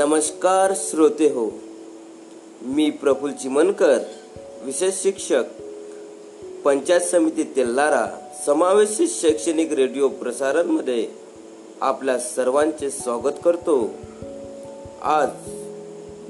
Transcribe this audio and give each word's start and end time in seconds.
नमस्कार 0.00 0.72
श्रोते 0.76 1.28
हो. 1.28 1.50
मी 2.62 2.90
प्रफुल 2.90 3.32
चिमनकर 3.32 3.98
विशेष 4.62 4.94
शिक्षक 4.94 5.44
पंचायत 6.64 7.00
समिती 7.00 7.42
तेल्लारा 7.42 8.06
समावेशित 8.46 9.08
शैक्षणिक 9.08 9.72
रेडिओ 9.72 10.08
प्रसारणमध्ये 10.08 11.06
आपल्या 11.80 12.18
सर्वांचे 12.18 12.90
स्वागत 12.90 13.36
करतो. 13.44 13.90
आज 15.02 15.28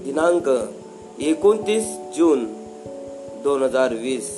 दिनांक 0.05 0.49
एकोणतीस 1.21 1.85
जून 2.17 2.45
दोन 3.43 3.63
हजार 3.63 3.95
वीस. 3.95 4.31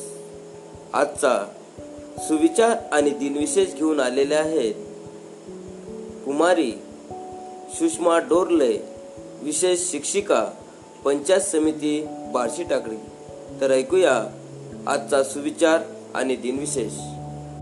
आजचा 0.93 1.47
सुविचार 2.19 2.77
आणि 2.93 3.11
दिनविशेष 3.11 3.75
घेऊन 3.75 4.01
आलेले 4.01 4.35
आहेत 4.35 4.75
कुमारी 6.25 6.73
सुषमा 7.75 8.19
डोरले 8.19 8.92
विशेष 9.43 9.81
शिक्षिका 9.91 10.45
पंचायत 11.05 11.41
समिती 11.41 12.07
बार्शी 12.09 12.63
टाकळी. 12.63 12.97
तर 13.61 13.71
ऐकूया 13.71 14.23
आजचा 14.87 15.23
सुविचार 15.23 15.79
आणि 16.15 16.37
दिनविशेष. 16.37 16.93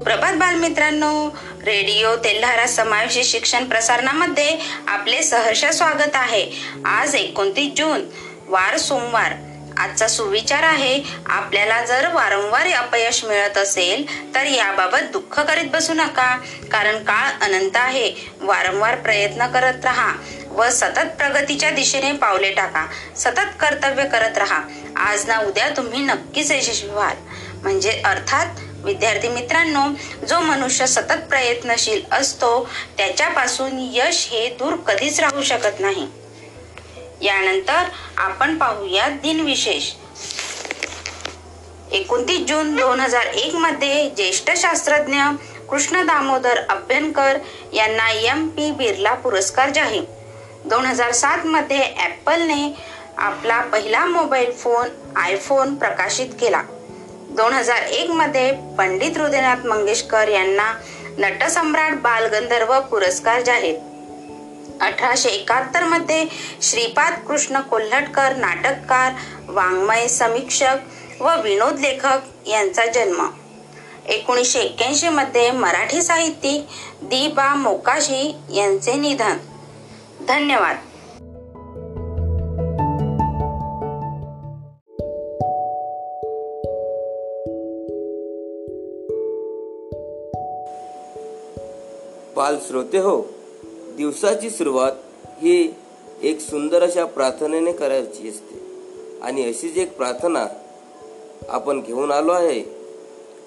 प्रभात 0.05 0.35
बालमित्रांनो 0.35 1.29
रेडिओ 1.67 2.17
तेल्हारा 2.17 2.67
समावेशी 2.67 3.25
शिक्षण 3.25 3.65
प्रसारणामध्ये 3.65 4.59
आपले 4.89 5.23
सहर्ष 5.23 5.65
स्वागत 5.65 6.15
आहे. 6.15 6.51
आज 6.85 7.15
एकोणतीस 7.15 7.73
जून 7.77 8.01
वार 8.49 8.77
सोमवार. 8.77 9.33
आजचा 9.77 10.09
सुविचार 10.09 10.63
आहे 10.63 11.03
आपल्याला 11.27 11.85
जर 11.85 12.15
वारंवार 12.15 12.67
अपयश 12.67 13.25
मिळत 13.25 13.59
असेल 13.59 14.35
तर 14.35 14.45
याबाबत 14.45 15.11
दुःख 15.13 15.41
करीत 15.41 15.71
बसू 15.71 15.95
नका. 15.95 16.37
कारण 16.73 16.99
काळ 16.99 17.45
अनंत 17.45 17.71
आहे. 17.75 18.13
वारंवार 18.41 18.97
प्रयत्न 18.97 19.47
करत 19.47 19.85
राहा. 19.85 20.13
व 20.51 20.71
सतत 20.71 21.09
प्रगतीच्या 21.19 21.71
दिशेने 21.71 22.13
पावले 22.13 22.53
टाका. 22.53 22.87
सतत 23.17 23.53
कर्तव्य 23.61 24.05
करत 24.05 24.39
राहा. 24.39 24.63
आज 24.97 25.27
ना 25.29 25.39
उद्या 25.39 25.69
तुम्ही 25.69 26.03
नक्कीच 26.03 26.51
यशस्वी 26.53 26.91
व्हाल. 26.91 27.17
म्हणजे 27.63 28.03
अर्थात 28.05 28.47
विद्यार्थी 28.85 29.29
मित्रांनो 29.29 29.83
जो 30.27 30.41
मनुष्य 30.41 30.87
सतत 30.87 31.29
प्रयत्नशील 31.29 32.03
असतो 32.13 32.69
त्याच्यापासून 32.97 33.71
यश 33.93 34.29
हे 34.31 34.49
दूर 34.59 34.77
कधीच 34.77 35.21
राहू 35.21 35.43
शकत 35.43 35.81
नाही. 35.81 36.07
यानंतर 37.23 37.83
आपण 38.17 38.59
पाहूया 38.59 39.09
दिनविशेष. 39.09 39.91
एकोणतीस 41.93 42.41
जून 42.41 42.77
दोन 42.77 43.01
हजार 43.01 43.27
एक 43.27 43.55
मध्ये 43.55 44.11
ज्येष्ठ 44.11 44.51
शास्त्रज्ञ 44.57 45.19
कृष्ण 45.71 46.07
दामोदर 46.07 46.61
अभ्यंकर 46.69 47.39
यांना 47.73 48.11
एम 48.11 48.49
पी 48.49 48.71
बिर्ला 48.71 49.15
पुरस्कार 49.15 49.71
जाहीर. 49.71 50.03
दोन 50.65 50.87
हजार 50.87 51.13
सातमध्ये 51.13 51.79
ॲपलने 51.79 52.75
आपला 53.19 53.61
पहिला 53.61 54.05
मोबाईल 54.05 54.53
फोन 54.53 54.89
आयफोन 55.17 55.75
प्रकाशित 55.75 56.27
केला. 56.41 56.63
दोन 57.31 57.53
हजार 57.53 57.83
एकमध्ये 57.83 58.51
पंडित 58.79 59.19
हृदयनाथ 59.19 59.67
मंगेशकर 59.67 60.29
यांना 60.29 60.73
नटसम्राट 61.19 61.95
बालगंधर्व 61.95 62.81
पुरस्कार 62.81 63.41
जाहीर. 63.41 63.77
अठराशे 64.81 65.29
एकाहत्तरमध्ये 65.29 66.25
श्रीपाद 66.63 67.13
कृष्ण 67.29 67.61
कोल्हटकर 67.61 68.37
नाटककार 68.37 69.13
वाङ्मय 69.49 70.09
समीक्षक 70.09 71.21
व 71.21 71.41
विनोद 71.43 71.79
लेखक 71.79 72.49
यांचा 72.49 72.87
जन्म. 72.87 73.27
एकोणीसशे 74.07 74.59
एक्क्याऐंशीमध्ये 74.59 75.51
मराठी 75.51 76.03
साहित्यिक 76.03 76.67
दिबा 77.03 77.55
मोकाशी 77.55 78.37
यांचे 78.51 78.95
निधन. 78.95 79.37
धन्यवाद. 80.31 80.77
बाल 92.37 92.57
श्रोते 92.69 92.99
हो 92.99 93.23
दिवसाची 93.97 94.51
सुरुवात 94.51 94.93
ही 95.43 95.75
एक 96.23 96.41
सुंदर 96.41 96.83
अशा 96.83 97.05
प्रार्थनेने 97.05 97.73
करायची 97.73 98.29
असते. 98.29 98.61
आणि 99.23 99.49
अशीच 99.49 99.77
एक 99.77 99.97
प्रार्थना 99.97 100.47
आपण 101.49 101.81
घेऊन 101.81 102.11
आलो 102.11 102.33
आहे 102.33 102.61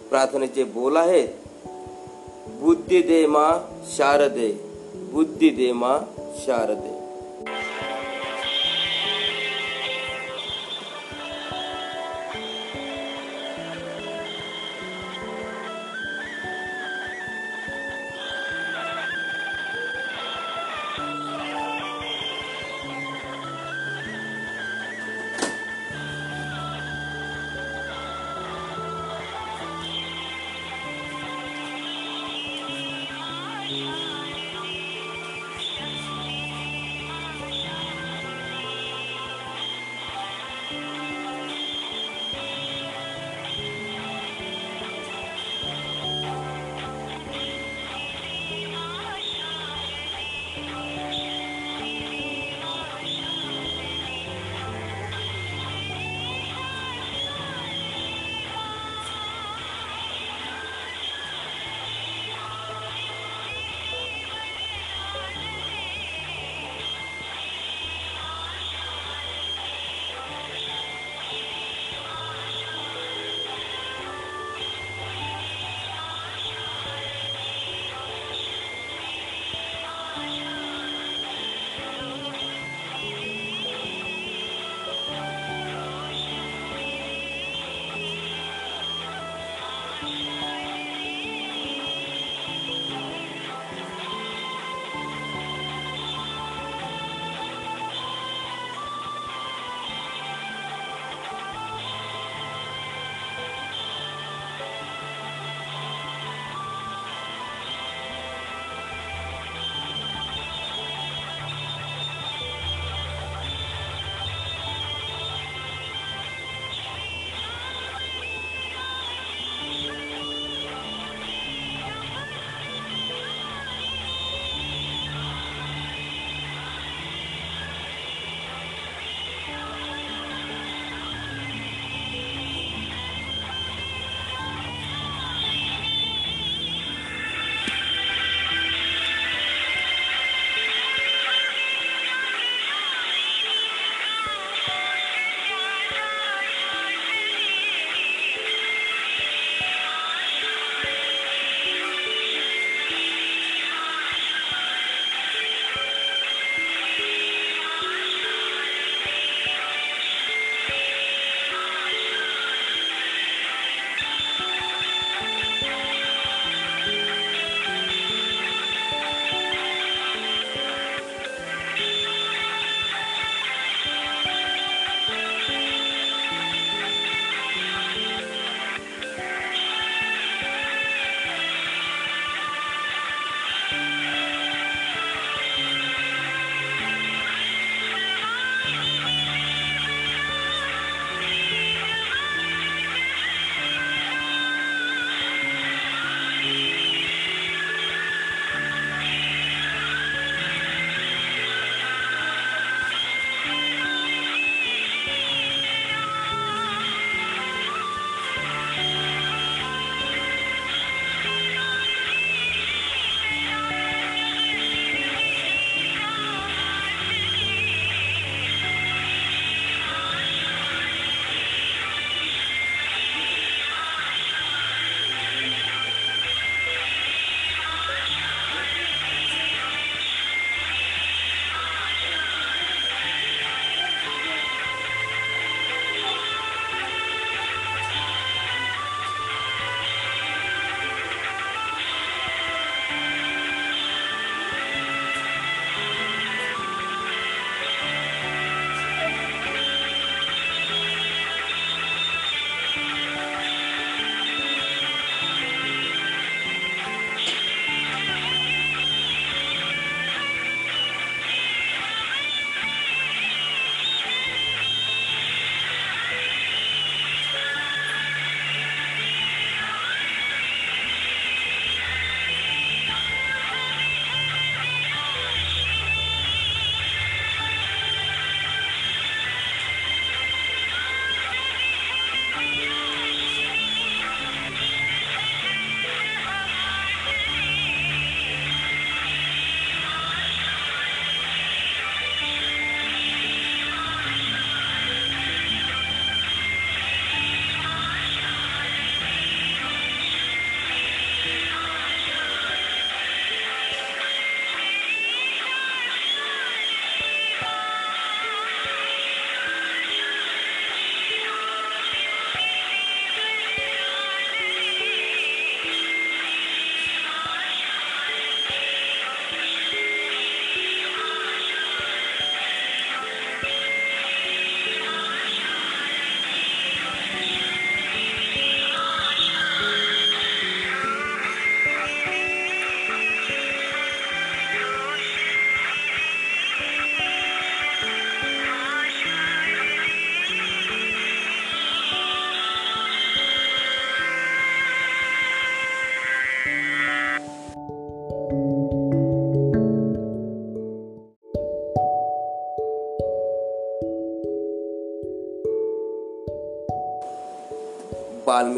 प्रार्थनेचे 0.10 0.64
बोल 0.64 0.98
आहेत 0.98 1.28
बुद्धी 2.48 3.02
दे 3.02 3.26
मा 3.26 3.52
शारदे 3.86 4.52
बुद्धी 5.12 5.50
दे 5.50 5.72
मा 5.72 6.00
शारदे. 6.40 6.93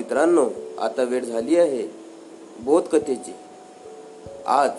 मित्रांनो 0.06 0.50
आता 0.80 1.04
वेळ 1.04 1.24
झाली 1.24 1.56
आहे 1.60 1.84
बोधकथेची. 2.60 3.32
आज 4.48 4.70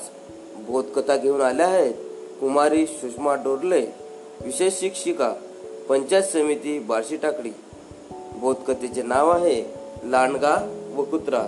बोधकथा 0.69 1.17
घेऊन 1.17 1.41
आल्या 1.41 1.67
आहेत 1.67 1.95
कुमारी 2.41 2.87
सुषमा 2.87 3.35
डोरले 3.35 3.81
विशेष 4.41 4.75
शिक्षिका 4.81 5.33
पंचायत 5.89 6.23
समिती 6.23 6.79
बार्शी 6.79 7.17
टाकडी 7.17 7.51
बोधकथेचे 8.37 9.03
नाव 9.03 9.31
आहे 9.31 9.63
लांडगा 10.05 10.55
व 10.97 11.03
कुत्रा. 11.03 11.43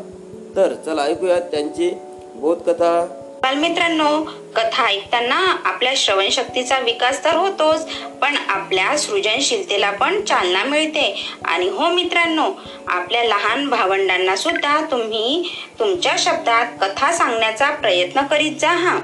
तर 0.56 0.74
चला 0.86 1.02
ऐकूया 1.02 1.38
त्यांची 1.38 1.90
बोधकथा. 2.34 3.06
बालमित्रांनो 3.42 4.22
कथा 4.56 4.86
ऐकताना 4.86 5.36
आपल्या 5.64 5.92
श्रवण 5.96 6.28
शक्तीचा 6.28 6.78
विकास 6.78 7.24
तर 7.24 7.36
होतोच 7.36 7.86
पण 8.20 8.36
आपल्या 8.48 8.96
सृजनशीलतेला 8.98 9.90
पण 9.90 10.20
चालना 10.20 10.64
मिळते. 10.64 11.14
आणि 11.44 11.68
हो 11.68 11.88
मित्रांनो 11.88 12.50
आपल्या 12.90 13.24
लहान 13.24 13.68
भावंडांना 13.68 14.36
सुद्धा 14.36 14.80
तुम्ही 14.90 15.50
तुमच्या 15.78 16.12
शब्दात 16.18 16.66
कथा 16.80 17.12
सांगण्याचा 17.12 17.70
प्रयत्न 17.70 18.20
करीत 18.20 18.52
जा 18.60 18.70
हा. 18.70 18.98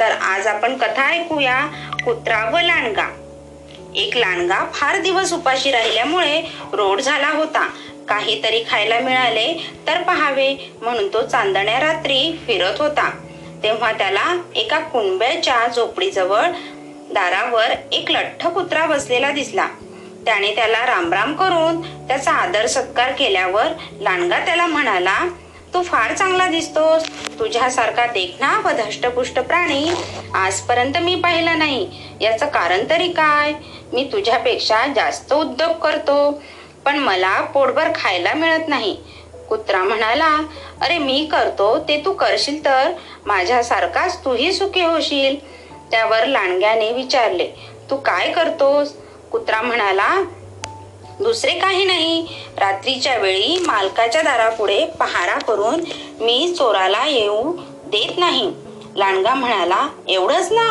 तर 0.00 0.10
आज 0.10 0.46
आपण 0.46 0.76
कथा 0.76 1.08
ऐकूया 1.08 1.60
कुत्रा 2.04 2.50
व 2.54 2.58
लांडगा. 2.60 3.06
एक 3.96 4.16
लांडगा 4.16 4.64
फार 4.74 4.98
दिवस 4.98 5.32
उपाशी 5.32 5.70
राहिल्यामुळे 5.70 6.42
रोड 6.72 7.00
झाला 7.00 7.28
होता. 7.28 7.70
काहीतरी 8.08 8.64
खायला 8.70 9.00
मिळाले 9.00 9.70
तर 9.86 10.02
पहावे 10.02 10.72
म्हणून 10.82 11.12
तो 11.12 11.26
चांदण्या 11.26 11.80
रात्री 11.80 12.40
फिरत 12.46 12.80
होता. 12.80 13.10
तेव्हा 13.62 13.92
त्याला 13.92 14.42
एका 14.54 14.78
कुंब्याच्या 14.78 15.66
झोपडीजवळ 15.76 16.42
दारावर 17.10 17.66
एक 17.92 18.10
लठ्ठ 18.10 18.46
कुत्रा 18.46 18.86
बसलेला 18.86 19.30
दिसला. 19.30 19.68
त्याने 20.24 20.54
त्याला 20.54 20.84
रामराम 20.86 21.34
करून 21.34 21.80
त्याचा 22.08 22.30
आदर 22.30 22.66
सत्कार 22.66 23.12
केल्यावर 23.12 23.66
लांडगा 24.00 24.38
त्याला 24.38 24.66
म्हणाला 24.66 25.18
तू 25.74 25.82
फार 25.82 26.12
चांगला 26.12 26.46
दिसतोस. 26.46 27.04
तुझ्यासारखा 27.38 28.06
देखणा 28.06 28.60
व 28.64 28.70
धष्टपुष्ट 28.78 29.38
प्राणी 29.40 29.90
आजपर्यंत 30.34 30.98
मी 30.98 31.14
पाहिला 31.14 31.54
नाही. 31.54 31.88
याचं 32.20 32.46
कारण 32.46 32.84
तरी 32.90 33.08
काय? 33.08 33.52
मी 33.92 34.08
तुझ्यापेक्षा 34.12 34.86
जास्त 34.96 35.32
उद्योग 35.32 35.72
करतो 35.72 36.42
पण 36.84 36.98
मला 36.98 37.40
पोटभर 37.44 37.88
खायला 37.94 38.34
मिळत 38.34 38.68
नाही. 38.68 38.96
कुत्रा 39.48 39.78
म्हणाला 39.78 40.36
अरे 40.80 40.98
मी 40.98 41.28
करतो 41.32 41.78
ते 41.78 42.00
तू 42.04 42.12
करशील 42.12 42.64
तर. 42.64 42.92
माझ्यासारखाच 43.26 44.24
तूही 44.24 44.52
सुखी 44.52 44.82
होशील. 44.82 45.36
त्यावर 45.90 46.26
लांडग्याने 46.26 46.92
विचारले 46.92 47.48
तू 47.90 47.96
काय 47.96 48.32
करतोस? 48.32 48.92
कुत्रा 49.32 49.60
म्हणाला 49.62 50.08
दुसरे 51.20 51.52
काही 51.58 51.84
नाही. 51.84 52.26
रात्रीच्या 52.58 53.16
वेळी 53.16 53.58
मालकाच्या 53.66 54.22
दारापुढे 54.22 54.84
पहारा 55.00 55.38
करून 55.38 55.80
मी 56.20 56.54
चोराला 56.58 57.06
येऊ 57.06 57.52
देत 57.86 58.18
नाही. 58.18 58.50
लांडगा 58.96 59.34
म्हणाला 59.34 59.86
एवढंच 60.08 60.52
ना. 60.52 60.68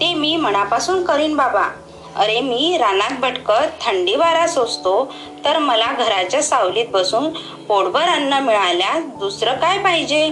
ते 0.00 0.12
मी 0.14 0.36
मनापासून 0.36 1.04
करीन 1.04 1.36
बाबा. 1.36 1.68
अरे 2.16 2.40
मी 2.40 2.76
रानात 2.78 3.18
भटकत 3.20 3.80
थंडी 3.80 4.14
वारा 4.16 4.46
सोसतो 4.46 5.04
तर 5.44 5.58
मला 5.58 5.86
घराच्या 5.98 6.42
सावलीत 6.42 6.86
बसून 6.90 7.28
पोटभर 7.68 8.08
अन्न 8.08 8.38
मिळाल्यास 8.38 9.04
दुसरं 9.18 9.54
काय 9.54 9.78
पाहिजे? 9.78 10.30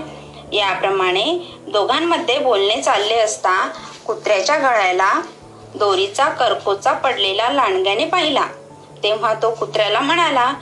याप्रमाणे 0.52 1.24
दोघांमध्ये 1.68 2.38
बोलणे 2.38 2.80
चालले 2.82 3.18
असता 3.20 3.54
कुत्र्याच्या 4.06 4.56
गळ्याला 4.58 5.12
दोरीचा 5.74 6.28
करकोचा 6.28 6.92
पडलेला 6.92 7.48
लांडग्याने 7.48 8.04
पाहिला. 8.04 8.46
तेव्हा 9.02 9.34
तो 9.34 9.50
कुत्र्याला 9.50 10.00
म्हणाला 10.00 10.52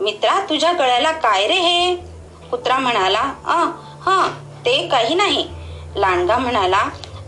मित्रा 0.00 0.38
तुझ्या 0.48 0.72
गळ्याला 0.72 1.12
काय 1.12 1.46
रे 1.46 1.54
हे? 1.54 1.94
कुत्रा 2.50 2.78
म्हणाला 2.78 3.22
अ 3.46 3.64
ह 4.00 4.26
ते 4.64 4.86
काही 4.88 5.14
नाही. 5.14 5.46
लांडगा 5.96 6.36
म्हणाला 6.38 6.82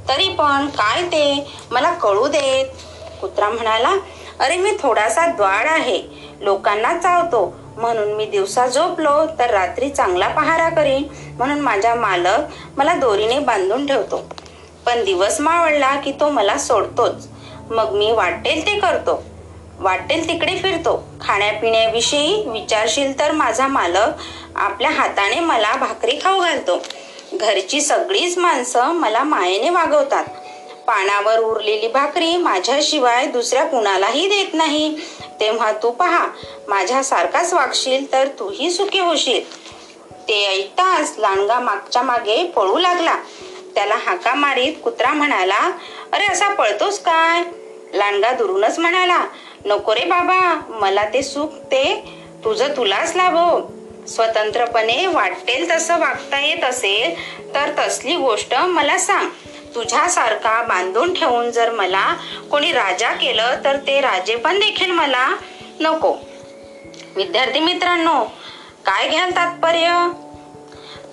तरी 0.08 0.28
पण 0.28 0.66
काय 0.68 1.02
ते? 1.02 1.46
मला 1.70 1.92
कळू 1.92 2.26
देत. 2.26 2.66
कुत्रा 3.20 3.48
म्हणाला 3.48 3.94
अरे 4.40 4.56
मी 4.56 4.70
थोडासा 4.80 5.26
द्वाड 5.26 5.66
आहे. 5.66 6.00
लोकांना 6.40 6.96
चावतो. 6.98 7.44
म्हणून 7.76 8.12
मी 8.12 8.24
दिवसा 8.26 8.66
झोपलो 8.66 9.24
तर 9.38 9.50
रात्री 9.50 9.88
चांगला 9.90 10.28
पहारा 10.28 10.68
करीन. 10.68 11.02
म्हणून 11.38 11.60
माझा 11.60 11.94
मालक 11.94 12.78
मला 12.78 12.94
दोरीने 12.94 13.38
बांधून 13.38 13.86
ठेवतो. 13.86 14.22
पण 14.90 15.04
दिवस 15.04 15.40
मावळला 15.40 15.96
की 15.96 16.12
तो 16.12 16.30
मला 16.30 16.58
सोडतोच. 16.58 17.26
मग 17.70 17.90
मी 17.90 18.12
वाटेल 18.12 18.66
ते 18.66 18.78
करतो. 18.78 19.22
वाटेल 19.78 20.28
तिकडे 20.28 20.56
फिरतो. 20.56 21.04
खाण्यापिण्याविषयी 21.20 22.44
विचारशील 22.46 23.18
तर 23.18 23.32
माझा 23.32 23.66
मालक 23.66 24.08
आपल्या 24.56 24.90
हाताने 24.90 25.40
मला 25.40 25.76
भाकरी 25.76 26.16
खाऊ 26.24 26.40
घालतो. 26.40 26.82
घरची 27.34 27.80
सगळीच 27.80 28.38
माणसं 28.38 28.84
मला 28.84 29.22
मायेने 29.22 29.70
वागवतात. 29.70 30.24
पानावर 30.86 31.38
उरलेली 31.38 31.88
भाकरी 31.88 32.36
माझ्याशिवाय 32.36 33.26
दुसऱ्या 33.26 33.64
कुणालाही 33.64 34.28
देत 34.28 34.54
नाही. 34.54 34.96
तेव्हा 35.40 35.72
तू 35.72 35.90
पहा 35.90 36.26
माझ्यासारखाच 36.68 37.54
वागशील 37.54 38.12
तर 38.12 38.26
तूही 38.26 38.70
सुखी 38.70 39.00
होशील. 39.00 39.70
ते 40.28 40.46
ऐकताच 40.46 41.14
लांडगा 41.18 41.60
मागच्या 41.60 42.02
मागे 42.02 42.44
पळू 42.44 42.78
लागला. 42.78 43.14
त्याला 43.74 43.94
हाका 44.06 44.34
मारीत 44.34 44.72
कुत्रा 44.84 45.12
म्हणाला 45.12 45.70
अरे 46.12 46.26
असा 46.32 46.48
पळतोस 46.54 46.98
काय? 46.98 47.42
लांडगा 47.94 48.32
दुरूनच 48.32 48.78
म्हणाला 48.78 49.24
नको 49.64 49.94
रे 49.94 50.04
बाबा 50.04 50.40
मला 50.68 51.04
ते 51.04 51.22
सुख 51.22 51.56
ते 51.72 51.84
तुझं 52.44 52.76
तुलाच 52.76 53.16
लाभो. 53.16 53.60
स्वतंत्रपणे 54.08 55.06
वाटेल 55.06 55.70
तसं 55.70 55.98
वागता 55.98 56.40
येत 56.40 56.64
असेल 56.64 57.14
तर 57.54 57.70
तसली 57.78 58.16
गोष्ट 58.16 58.54
मला 58.54 58.98
सांग. 58.98 59.28
तुझ्यासारखा 59.74 60.62
बांधून 60.62 61.14
ठेवून 61.14 61.50
जर 61.50 61.70
मला 61.70 62.14
कोणी 62.50 62.72
राजा 62.72 63.12
केलं 63.12 63.54
तर 63.64 63.76
ते 63.76 64.00
राजे 64.00 64.36
पण 64.36 64.58
देखील 64.58 64.90
मला 64.90 65.28
नको. 65.80 66.16
विद्यार्थी 67.16 67.60
मित्रांनो 67.60 68.24
काय 68.86 69.08
घ्याल 69.08 69.30
तात्पर्य? 69.30 70.08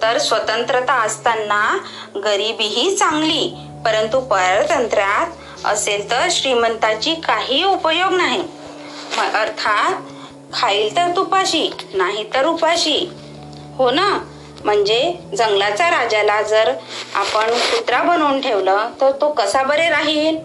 तर 0.02 0.18
स्वतंत्रता 0.18 0.94
असताना 0.94 1.78
गरिबीही 2.24 2.96
चांगली 2.96 3.56
परंतु 3.86 4.20
परतंत्रात 4.20 5.28
असेल 5.66 6.12
तर 6.12 6.28
श्रीमंताची 6.32 7.16
काही 7.16 7.64
उपयोग 7.64 8.14
नाही. 8.14 8.42
अर्थात 9.34 10.02
खाईल 10.54 10.96
तर 10.96 11.16
तुपाशी 11.16 11.72
नाही 11.94 12.34
तर 12.34 12.46
उपाशी. 12.46 13.10
हो 13.76 13.92
ना? 13.92 14.20
म्हणजे 14.66 15.16
जंगलाचा 15.38 15.90
राजाला 15.90 16.42
जर 16.42 16.74
आपण 17.16 17.50
कुत्रा 17.50 18.04
बनवून 18.04 18.42
ठेवलं 18.42 18.90
तर 19.02 19.12
तो 19.12 19.32
कसा 19.32 19.64
बरे 19.64 19.90
राहील? 19.90 20.38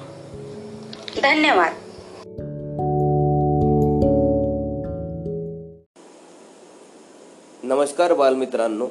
धन्यवाद. 1.23 1.75
नमस्कार 7.62 8.12
बालमित्रांनो. 8.12 8.87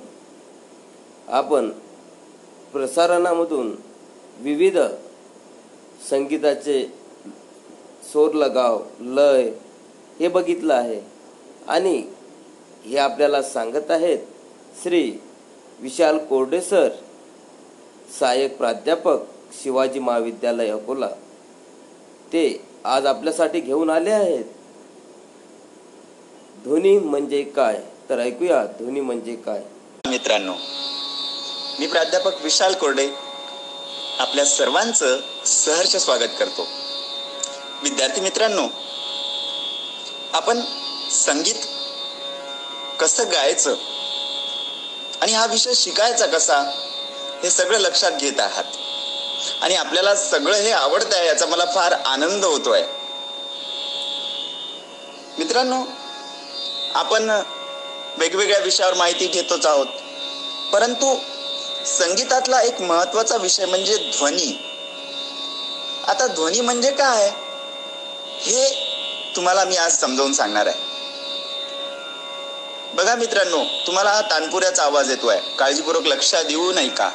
आपण 1.32 1.70
प्रसारणामधून 2.72 3.76
विविध 4.40 4.78
संगीताचे 6.10 6.94
सोर 8.14 8.34
लगाव 8.34 8.82
लय 9.00 9.52
हे 10.20 10.28
बघितलं 10.28 10.74
आहे. 10.74 11.02
आणि 11.68 12.04
हे 12.86 12.98
आपल्याला 12.98 13.42
सांगत 13.42 13.92
आहेत 13.92 14.18
श्री 14.84 15.12
विशाल 15.80 16.18
कोरडे 16.18 16.62
सर 16.62 16.90
सहाय्यक 18.20 18.58
प्राध्यापक 18.58 19.20
शिवाजी 19.64 20.00
महाविद्यालय 20.00 20.70
अकोला. 20.70 21.10
ते 22.34 22.62
आज 22.84 23.06
आपल्यासाठी 23.06 23.60
घेऊन 23.60 23.90
आले 23.90 24.12
आहेत. 24.12 24.46
ध्वनी 26.64 27.00
म्हणजे 27.00 27.44
काय? 27.44 27.84
तर 28.10 28.20
ऐकूया 28.20 28.66
ध्वनी 28.66 29.02
म्हणजे 29.02 29.36
काय? 29.36 29.64
मित्रांनो 30.10 30.54
मी 31.80 31.88
प्राध्यापक 31.88 32.42
विशाल 32.42 32.74
कोरडे 32.74 33.10
आपल्या 34.20 34.46
सर्वांचं 34.46 35.18
सहर्ष 35.46 35.96
स्वागत 35.96 36.30
करतो. 36.40 36.68
विद्यार्थी 37.84 38.22
मित्रांनो 38.22 38.68
आपण 40.34 40.62
संगीत 41.12 41.56
कसं 43.00 43.32
गायचं 43.32 43.76
आणि 45.22 45.34
हा 45.34 45.46
विषय 45.46 45.74
शिकायचा 45.74 46.26
कसा 46.26 46.58
हे 47.44 47.50
सगळं 47.50 47.78
लक्षात 47.78 48.12
घेत 48.12 48.40
आहात. 48.40 48.64
आणि 49.62 49.76
आपल्याला 49.76 50.16
सगळं 50.16 50.58
हे 50.58 50.72
आवडत 50.72 51.14
आहे 51.14 51.28
याचा 51.28 51.46
मला 51.46 51.66
फार 51.66 51.92
आनंद 51.92 52.46
होतोय. 52.46 52.82
मित्रांनो 55.38 55.84
आपण 56.94 57.42
वेगवेगळ्या 58.18 58.60
विषयावर 58.60 58.94
माहिती 58.94 59.28
घेतोच 59.28 59.66
आहोत. 59.66 59.88
परंतु 60.74 61.20
संगीतातला 61.86 62.62
एक 62.62 62.82
महत्त्वाचा 62.82 63.38
विषय 63.38 63.66
म्हणजे 63.66 63.98
ध्वनी. 63.98 64.62
आता 66.08 66.28
ध्वनी 66.28 66.62
म्हणजे 66.62 66.92
काय? 66.92 67.32
हे 68.28 68.88
तुम्हाला 69.36 69.66
मी 69.66 69.76
आज 69.76 70.00
समजावून 70.00 70.34
सांगणार 70.34 70.68
आहे. 70.68 70.92
बघा 72.94 73.16
मित्रांनो 73.16 73.64
तुम्हाला 73.88 74.10
हा 74.10 74.22
तानपुऱ्याचा 74.22 74.84
आवाज 74.84 75.10
येतोय. 75.10 75.40
काळजीपूर्वक 75.60 76.04
लक्ष 76.04 76.36
देऊ 76.36 76.72
नाही 76.72 76.90
का? 76.90 77.10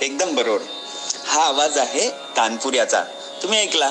एकदम 0.00 0.34
बरोबर. 0.34 0.64
हा 1.26 1.42
आवाज 1.42 1.78
आहे 1.78 2.19
तानपुऱ्याचा. 2.40 3.02
तुम्ही 3.42 3.58
ऐकला? 3.60 3.90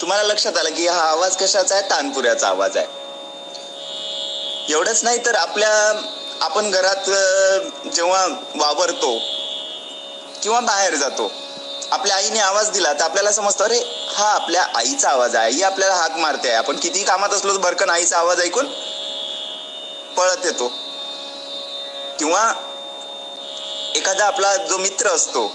तुम्हाला 0.00 0.22
लक्षात 0.22 0.56
आलं 0.58 0.74
की 0.74 0.86
हा 0.86 1.00
आवाज 1.00 1.36
कशाचा 1.36 1.74
आहे? 1.74 1.90
तानपुऱ्याचा 1.90 2.48
आवाज 2.48 2.76
आहे. 2.76 2.86
एवढंच 4.68 5.02
नाही 5.04 5.18
तर 5.26 5.34
आपल्या 5.34 5.70
आपण 6.40 6.70
घरात 6.70 7.10
जेव्हा 7.88 8.26
वावरतो 8.54 9.18
किंवा 10.42 10.60
बाहेर 10.60 10.94
जातो 10.94 11.30
आपल्या 11.92 12.16
आईने 12.16 12.38
आवाज 12.38 12.70
दिला 12.70 12.92
तर 12.92 13.02
आपल्याला 13.02 13.32
समजतं 13.32 13.64
अरे 13.64 13.78
हा 14.14 14.28
आपल्या 14.28 14.62
आईचा 14.74 15.08
आवाज 15.08 15.36
आहे. 15.36 15.44
आई 15.44 15.62
आपल्याला 15.62 15.94
हाक 15.94 16.16
मारते 16.16 16.48
आहे. 16.48 16.56
आपण 16.56 16.76
किती 16.76 17.04
कामात 17.04 17.30
असलो 17.30 17.54
तर 17.54 17.58
भरकन 17.58 17.90
आईचा 17.90 18.18
आवाज 18.18 18.40
ऐकून 18.40 18.66
पळत 20.16 20.44
येतो. 20.44 20.68
किंवा 22.18 22.52
एखादा 23.96 24.26
आपला 24.26 24.56
जो 24.56 24.78
मित्र 24.78 25.08
असतो 25.08 25.46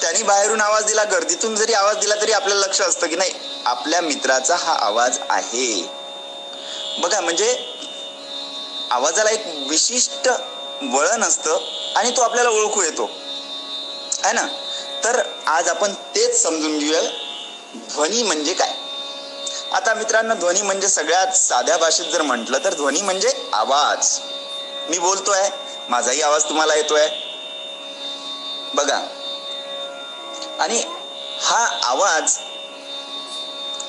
त्यांनी 0.00 0.22
बाहेरून 0.22 0.60
आवाज 0.60 0.84
दिला 0.84 1.04
गर्दीतून 1.04 1.56
जरी 1.56 1.72
आवाज 1.72 1.96
दिला 1.96 2.14
तरी 2.14 2.32
आपल्याला 2.32 2.66
लक्ष 2.66 2.80
असतं 2.80 3.06
की 3.06 3.16
नाही 3.16 3.32
आपल्या 3.64 4.00
मित्राचा 4.00 4.56
हा 4.56 4.72
आवाज 4.72 5.18
आहे. 5.28 5.82
बघा 6.98 7.20
म्हणजे 7.20 7.74
आवाजाला 8.90 9.30
एक 9.30 9.46
विशिष्ट 9.68 10.28
वळण 10.82 11.22
असतं 11.22 11.58
आणि 11.96 12.10
तो 12.16 12.22
आपल्याला 12.22 12.50
ओळखू 12.50 12.82
येतो. 12.82 13.10
आहे 14.24 14.32
ना? 14.32 14.46
तर 15.04 15.22
आज 15.46 15.68
आपण 15.68 15.92
तेच 15.92 16.42
समजून 16.42 16.78
घेऊया 16.78 17.00
ध्वनी 17.74 18.22
म्हणजे 18.22 18.54
काय? 18.54 18.72
आता 19.72 19.94
मित्रांनो 19.94 20.34
ध्वनी 20.34 20.62
म्हणजे 20.62 20.88
सगळ्यात 20.88 21.36
साध्या 21.36 21.76
भाषेत 21.76 22.06
जर 22.06 22.22
म्हटलं 22.22 22.58
तर 22.64 22.74
ध्वनी 22.74 23.02
म्हणजे 23.02 23.48
आवाज. 23.52 24.18
मी 24.90 24.98
बोलतोय 24.98 25.48
माझाही 25.88 26.22
आवाज 26.22 26.44
तुम्हाला 26.44 26.74
येतोय. 26.74 27.08
बघा 28.74 29.00
आणि 30.60 30.84
हा 31.40 31.80
आवाज 31.82 32.38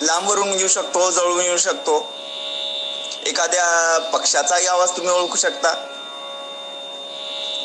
लांबवरून 0.01 0.53
येऊ 0.53 0.67
शकतो 0.67 1.11
जवळून 1.11 1.41
येऊ 1.41 1.57
शकतो. 1.57 2.13
एखाद्या 3.25 3.97
पक्षाचाही 4.13 4.67
आवाज 4.67 4.91
तुम्ही 4.91 5.13
ओळखू 5.13 5.35
शकता. 5.35 5.73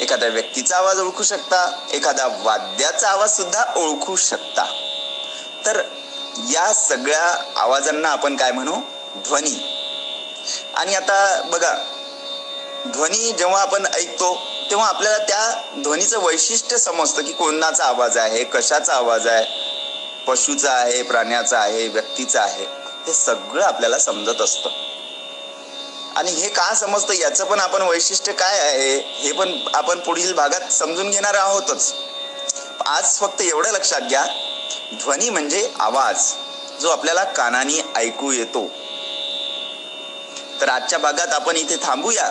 एखाद्या 0.00 0.28
व्यक्तीचा 0.28 0.76
आवाज 0.76 1.00
ओळखू 1.00 1.22
शकता. 1.22 1.86
एखाद्या 1.92 2.26
वाद्याचा 2.26 3.08
आवाज 3.08 3.36
सुद्धा 3.36 3.64
ओळखू 3.76 4.16
शकता. 4.16 4.64
तर 5.66 5.82
या 6.50 6.72
सगळ्या 6.74 7.52
आवाजांना 7.56 8.08
आपण 8.08 8.36
काय 8.36 8.52
म्हणू? 8.52 8.76
ध्वनी. 9.16 9.76
आणि 10.74 10.94
आता 10.94 11.42
बघा 11.42 11.74
ध्वनी 12.86 13.32
जेव्हा 13.32 13.62
आपण 13.62 13.86
ऐकतो 13.86 14.42
तेव्हा 14.70 14.88
आपल्याला 14.88 15.18
त्या 15.18 15.62
ध्वनीचं 15.78 16.18
वैशिष्ट्य 16.20 16.78
समजतं 16.78 17.22
की 17.22 17.32
कोणाचा 17.32 17.84
आवाज 17.84 18.16
आहे 18.16 18.44
कशाचा 18.44 18.94
आवाज 18.94 19.26
आहे 19.26 19.46
पशुचा 20.26 20.72
आहे 20.72 21.02
प्राण्याचा 21.02 21.58
आहे 21.58 21.88
व्यक्तीचा 21.88 22.42
आहे. 22.42 22.64
हे 23.06 23.12
सगळं 23.12 23.64
आपल्याला 23.64 23.98
समजत 23.98 24.40
असतं. 24.40 24.70
आणि 26.16 26.30
हे 26.30 26.48
का 26.48 26.74
समजतं? 26.74 27.12
याचं 27.12 27.44
पण 27.44 27.60
आपण 27.60 27.82
वैशिष्ट्य 27.82 28.32
काय 28.32 28.58
आहे? 28.58 28.98
हे 28.98 29.32
पण 29.32 29.58
आपण 29.74 29.98
पुढील 29.98 30.32
भागात 30.32 30.72
समजून 30.72 31.10
घेणार 31.10 31.34
आहोतच. 31.34 31.94
आज 32.86 33.18
फक्त 33.18 33.40
एवढं 33.40 33.70
लक्षात 33.70 34.00
घ्या 34.00 34.26
ध्वनी 34.92 35.30
म्हणजे 35.30 35.70
आवाज 35.80 36.32
जो 36.80 36.88
आपल्याला 36.88 37.24
कानाने 37.24 37.92
ऐकू 37.96 38.32
येतो. 38.32 38.70
तर 40.60 40.68
आजच्या 40.68 40.98
भागात 40.98 41.28
आपण 41.28 41.56
इथे 41.56 41.76
थांबूया. 41.76 42.30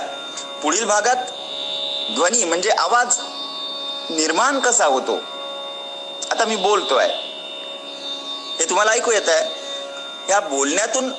पुढील 0.63 0.85
भागात 0.85 1.15
ध्वनी 2.15 2.43
म्हणजे 2.43 2.69
आवाज 2.69 3.17
निर्माण 4.09 4.59
कसा 4.59 4.85
होतो? 4.85 5.15
आता 6.31 6.45
मी 6.45 6.55
बोलतोय. 6.55 7.07
हे 8.59 8.69
तुम्हाला 8.69 8.91
ऐकू 8.91 9.11
येत 9.11 9.29
आहे 9.29 9.49
या 10.29 10.39
बोलण्यातून 10.39 11.11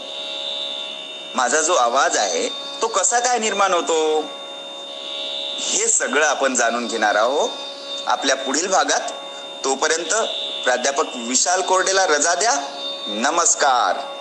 माझा 1.34 1.60
जो 1.60 1.74
आवाज 1.74 2.16
आहे 2.16 2.48
तो 2.82 2.86
कसा 2.86 3.18
काय 3.18 3.38
निर्माण 3.38 3.74
होतो? 3.74 4.24
हे 5.58 5.88
सगळं 5.88 6.26
आपण 6.26 6.54
जाणून 6.54 6.86
घेणार 6.86 7.14
आहोत. 7.14 7.50
आपल्या 8.06 8.36
पुढील 8.36 8.66
भागात. 8.66 9.00
तोपर्यंत 9.64 10.14
प्राध्यापक 10.64 11.04
विशाल 11.16 11.62
कोरडेला 11.62 12.06
रजा 12.06 12.34
द्या. 12.34 12.52
नमस्कार. 13.06 14.19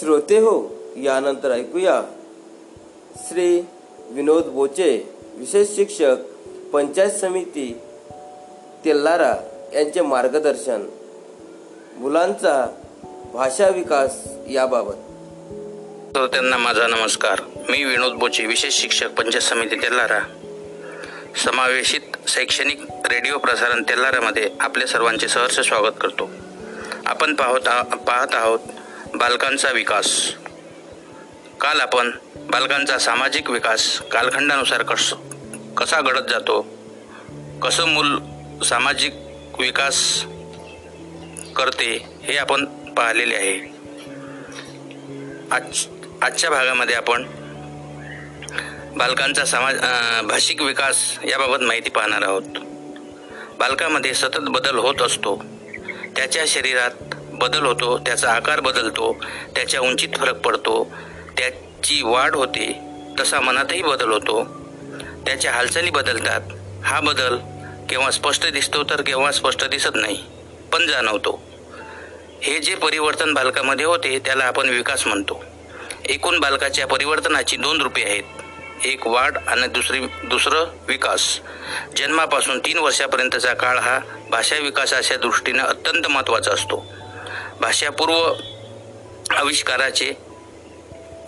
श्रोते 0.00 0.38
हो 0.38 0.74
यानंतर 0.96 1.50
ऐकूया. 1.52 2.02
श्री 3.28 3.60
विनोद 4.10 4.42
बोचे 4.42 5.14
विशेष 5.34 5.68
शिक्षक 5.76 6.16
पंचायत 6.72 7.10
समिती 7.10 7.80
तेल्लारा 8.84 9.36
यांचे 9.74 10.00
मार्गदर्शन. 10.00 10.90
मुलांचा 11.96 12.80
भाषा 13.32 13.68
विकास 13.68 14.28
याबाबत. 14.50 14.92
श्रोत्यांना 16.12 16.56
माझा 16.56 16.86
नमस्कार. 16.86 17.40
मी 17.68 17.84
विनोद 17.84 18.12
बोचे 18.12 18.46
विशेष 18.46 18.74
शिक्षक 18.74 19.08
पंचायत 19.08 19.42
समिती 19.42 19.76
तेल्लारा 19.76 20.20
समावेशित 21.44 22.28
शैक्षणिक 22.28 22.80
रेडिओ 22.90 23.38
प्रसारण 23.38 23.82
तेल्लारामध्ये 23.82 24.50
आपले 24.60 24.86
सर्वांचे 24.86 25.28
सहर्ष 25.28 25.60
स्वागत 25.60 25.92
करतो. 26.00 26.30
आपण 27.06 27.34
पाहत 27.34 27.68
आ- 27.68 27.82
पाहत 27.82 28.28
आहोत 28.32 28.58
बालकांचा 29.14 29.70
विकास. 29.70 30.08
काल 31.60 31.80
आपण 31.80 32.10
बालकांचा 32.50 32.98
सामाजिक 32.98 33.50
विकास 33.50 33.98
कालखंडानुसार 34.12 34.82
कस 34.82 35.12
कसा 35.76 36.00
घडत 36.00 36.30
जातो? 36.30 36.60
कसं 37.62 37.88
मूल 37.88 38.16
सामाजिक 38.62 39.14
विकास 39.58 40.24
करते 41.56 41.90
हे 42.22 42.36
आपण 42.36 42.64
पाहिलेले 42.96 43.36
आहे. 43.36 43.58
आज 45.50 45.86
आजच्या 46.22 46.50
भागामध्ये 46.50 46.94
आपण 46.94 47.24
बालकांचा 48.96 49.44
समाज 49.44 49.78
भाषिक 50.24 50.62
विकास 50.62 51.18
याबाबत 51.24 51.62
माहिती 51.62 51.90
पाहणार 51.90 52.22
आहोत. 52.22 52.58
बालकामध्ये 53.58 54.14
सतत 54.14 54.48
बदल 54.50 54.78
होत 54.78 55.02
असतो. 55.02 55.36
त्याच्या 56.16 56.44
शरीरात 56.46 57.09
बदल 57.40 57.66
होतो 57.66 57.98
त्याचा 57.98 58.30
आकार 58.32 58.60
बदलतो 58.60 59.12
त्याच्या 59.54 59.80
उंचीत 59.80 60.08
फरक 60.16 60.40
पडतो 60.40 60.84
त्याची 61.38 62.02
वाढ 62.02 62.34
होते 62.34 62.66
तसा 63.20 63.40
मनातही 63.40 63.82
बदल 63.82 64.10
होतो. 64.10 64.44
त्याच्या 65.26 65.52
हालचाली 65.52 65.90
बदलतात. 65.90 66.40
हा 66.84 67.00
बदल 67.00 67.36
केव्हा 67.90 68.10
स्पष्ट 68.10 68.46
दिसतो 68.46 68.82
तर 68.82 69.00
केव्हा 69.00 69.32
स्पष्ट 69.32 69.64
दिसत 69.64 69.94
नाही 69.94 70.16
पण 70.72 70.86
जाणवतो. 70.86 71.42
हे 72.42 72.58
जे 72.58 72.74
परिवर्तन 72.74 73.32
बालकामध्ये 73.34 73.86
होते 73.86 74.18
त्याला 74.18 74.44
आपण 74.44 74.68
विकास 74.68 75.06
म्हणतो. 75.06 75.44
एकूण 76.04 76.38
बालकाच्या 76.40 76.86
परिवर्तनाची 76.86 77.56
दोन 77.56 77.80
रूपे 77.80 78.02
आहेत. 78.02 78.86
एक 78.86 79.06
वाढ 79.06 79.36
आणि 79.46 79.66
दुसरी 79.66 80.00
दुसरं 80.24 80.64
विकास. 80.88 81.40
जन्मापासून 81.96 82.58
तीन 82.58 82.78
वर्षापर्यंतचा 82.78 83.52
काळ 83.54 83.78
हा 83.78 83.98
भाषा 84.30 84.56
विकासाच्या 84.56 85.16
दृष्टीने 85.16 85.62
अत्यंत 85.62 86.06
महत्त्वाचा 86.06 86.52
असतो. 86.52 86.86
भाषापूर्व 87.60 88.34
आविष्काराचे 89.36 90.12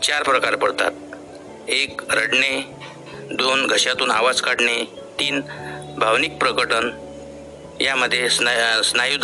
चार 0.03 0.23
प्रकार 0.23 0.55
पडतात. 0.55 0.91
एक 1.69 2.01
रडणे. 2.11 2.67
दोन 3.31 3.67
घशातून 3.67 4.11
आवाज 4.11 4.41
काढणे. 4.41 4.85
तीन 5.21 5.41
भावनिक 5.99 6.33
प्रकटन. 6.33 6.91
यामध्ये 7.81 8.31
स्ना 8.31 8.83
स्नायू 8.83 9.19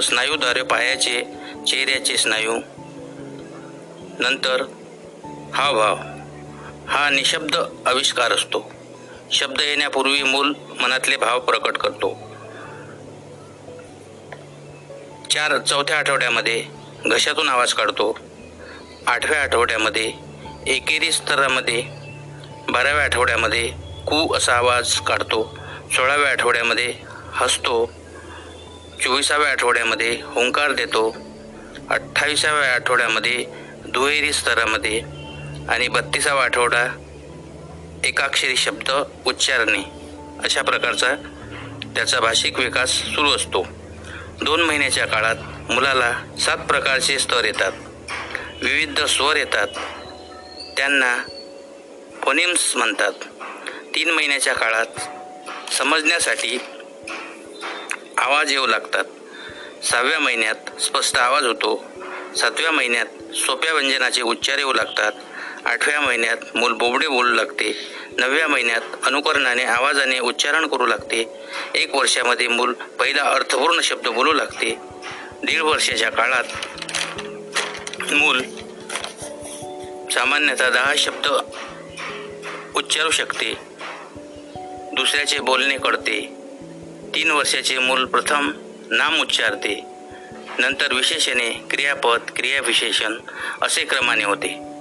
स्नायूद्वारे 0.00 0.62
पायाचे 0.62 1.22
चेहऱ्याचे 1.66 2.16
स्नायू. 2.16 2.56
नंतर 4.18 4.62
हावभाव. 5.54 5.96
हा 6.88 7.10
निशब्द 7.10 7.56
आविष्कार 7.86 8.32
असतो. 8.32 8.70
शब्द 9.32 9.60
येण्यापूर्वी 9.60 10.22
मूल 10.22 10.52
मनातले 10.80 11.16
भाव 11.16 11.40
प्रकट 11.40 11.76
करतो. 11.76 12.31
चार 15.32 15.56
चौथ्या 15.58 15.98
आठवड्यामध्ये 15.98 16.64
घशातून 17.06 17.48
आवाज 17.48 17.72
काढतो. 17.74 18.18
आठव्या 19.06 19.42
आठवड्यामध्ये 19.42 20.12
एकेरी 20.66 21.12
स्तरामध्ये 21.12 21.82
बाराव्या 22.68 23.04
आठवड्यामध्ये 23.04 23.66
कू 24.06 24.34
असा 24.34 24.52
आवाज 24.52 25.00
काढतो. 25.00 25.42
सोळाव्या 25.92 26.30
आठवड्यामध्ये 26.30 26.94
हसतो. 27.32 27.84
चोवीसाव्या 29.04 29.50
आठवड्यामध्ये 29.50 30.10
हुंकार 30.24 30.72
देतो. 30.72 31.08
अठ्ठावीसाव्या 31.90 32.74
आठवड्यामध्ये 32.74 33.44
दुहेरी 33.86 34.32
स्तरामध्ये 34.32 35.00
आणि 35.68 35.88
बत्तीसावा 35.88 36.44
आठवडा 36.44 36.86
एकाक्षरी 38.04 38.56
शब्द 38.56 38.90
उच्चारणे 39.26 39.82
अशा 40.44 40.62
प्रकारचा 40.62 41.14
त्याचा 41.94 42.20
भाषिक 42.20 42.58
विकास 42.58 42.90
सुरू 42.90 43.30
असतो. 43.30 43.66
दोन 44.40 44.62
महिन्याच्या 44.62 45.06
काळात 45.06 45.36
मुलाला 45.70 46.22
सात 46.40 46.58
प्रकारचे 46.58 47.18
स्तर 47.18 47.44
येतात. 47.44 47.72
विविध 48.62 49.00
स्वर 49.00 49.36
येतात. 49.36 49.68
त्यांना 50.76 51.18
फोनिम्स 52.22 52.76
म्हणतात. 52.76 53.12
तीन 53.94 54.10
महिन्याच्या 54.10 54.54
काळात 54.54 54.86
समजण्यासाठी 55.72 56.58
आवाज 58.18 58.52
येऊ 58.52 58.66
लागतात. 58.66 59.04
सहाव्या 59.84 60.18
महिन्यात 60.18 60.80
स्पष्ट 60.80 61.16
आवाज 61.16 61.44
होतो. 61.44 61.84
सातव्या 62.36 62.70
महिन्यात 62.70 63.34
सोप्या 63.34 63.72
व्यंजनाचे 63.72 64.22
उच्चार 64.22 64.58
येऊ 64.58 64.72
लागतात. 64.72 65.12
आठव्या 65.66 66.00
महिन्यात 66.00 66.36
मूल 66.54 66.72
बोबडे 66.72 67.08
बोलू 67.08 67.34
लागते. 67.34 67.88
नवव्या 68.18 68.48
महिन्यात 68.48 68.80
अनुकरणाने 69.04 69.64
आवाजाने 69.64 70.18
उच्चारण 70.18 70.66
करू 70.66 70.86
लागते. 70.86 71.28
एक 71.74 71.94
वर्षामध्ये 71.94 72.48
मूल 72.48 72.72
पहिला 72.72 73.22
अर्थपूर्ण 73.22 73.80
शब्द 73.80 74.08
बोलू 74.08 74.32
लागते. 74.32 74.76
दीड 75.44 75.60
वर्षाच्या 75.60 76.10
काळात 76.10 76.44
मूल 78.12 78.42
सामान्यतः 80.10 80.68
दहा 80.68 80.94
शब्द 80.98 81.26
उच्चारू 82.74 83.10
शकते. 83.10 83.54
दुसऱ्याचे 84.92 85.38
बोलणे 85.38 85.78
कळते. 85.78 86.20
तीन 87.14 87.30
वर्षाचे 87.30 87.78
मूल 87.78 88.04
प्रथम 88.04 88.52
नाम 88.90 89.20
उच्चारते. 89.20 89.80
नंतर 90.58 90.92
विशेषणे 90.92 91.50
क्रियापद 91.70 92.18
क्रियाविशेषण 92.36 93.14
असे 93.62 93.84
क्रमाने 93.84 94.24
होते. 94.24 94.71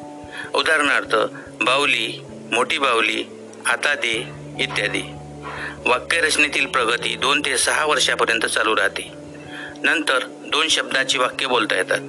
उदाहरणार्थ 0.54 1.16
बावली 1.64 2.22
मोठी 2.52 2.78
बावली 2.78 3.24
आता 3.66 3.96
दे 3.96 4.28
इत्यादी. 4.60 5.02
वाक्यरचनेतील 5.86 6.66
प्रगती 6.66 7.16
दोन 7.16 7.42
ते 7.42 7.58
सहा 7.58 7.86
वर्षापर्यंत 7.86 8.46
चालू 8.46 8.76
राहते. 8.76 9.12
नंतर 9.84 10.20
दोन 10.26 10.68
शब्दाची 10.68 11.18
वाक्य 11.18 11.48
बोलता 11.48 11.76
येतात. 11.76 12.00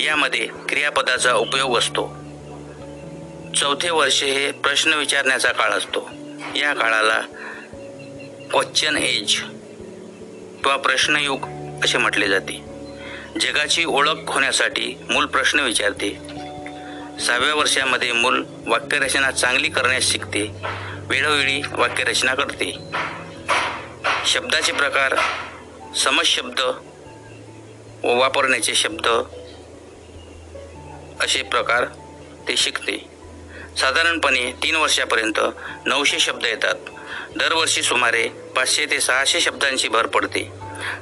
यामध्ये 0.00 0.48
क्रियापदाचा 0.68 1.34
उपयोग 1.34 1.78
असतो. 1.78 2.16
चौथे 3.56 3.90
वर्ष 3.90 4.22
हे 4.22 4.52
प्रश्न 4.52 4.92
विचारण्याचा 4.92 5.52
काळ 5.52 5.70
असतो. 5.70 6.10
या 6.56 6.74
काळाला 6.74 7.20
क्वश्चन 8.50 8.96
एज 8.96 9.40
किंवा 10.62 10.76
प्रश्नयुग 10.76 11.40
असे 11.84 11.98
म्हटले 11.98 12.28
जाते. 12.28 12.64
जगाची 13.40 13.84
ओळख 13.84 14.16
होण्यासाठी 14.28 14.98
मूल 15.10 15.26
प्रश्न 15.26 15.60
विचारते. 15.60 16.18
सहाव्या 17.26 17.54
वर्षामध्ये 17.54 18.12
मूल 18.12 18.44
वाक्यरचना 18.66 19.30
चांगली 19.30 19.68
करण्यास 19.68 20.02
शिकते 20.02 20.50
वेळोवेळी 21.08 21.62
वाक्यरचना 21.72 22.34
करते. 22.34 22.78
शब्दाचे 24.26 24.72
प्रकार 24.72 25.14
समशब्द 25.96 26.60
व 28.04 28.18
वापरण्याचे 28.18 28.74
शब्द 28.74 29.06
असे 31.20 31.42
प्रकार 31.42 31.84
ते 32.48 32.56
शिकते. 32.56 33.04
साधारणपणे 33.78 34.52
तीन 34.62 34.76
वर्षापर्यंत 34.76 35.40
नऊशे 35.86 36.18
शब्द 36.18 36.46
येतात. 36.46 36.74
दरवर्षी 37.36 37.82
सुमारे 37.82 38.28
पाचशे 38.28 38.86
ते 38.86 39.00
सहाशे 39.00 39.40
शब्दांची 39.40 39.88
भर 39.88 40.06
पडते. 40.06 40.50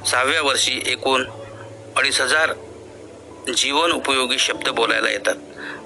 सहाव्या 0.07 0.41
वर्षी 0.41 0.81
एकूण 0.85 1.25
अडीच 1.95 2.21
हजार 2.21 2.53
जीवन 3.55 3.91
उपयोगी 3.91 4.39
शब्द 4.39 4.69
बोलायला 4.69 5.09
येतात. 5.09 5.35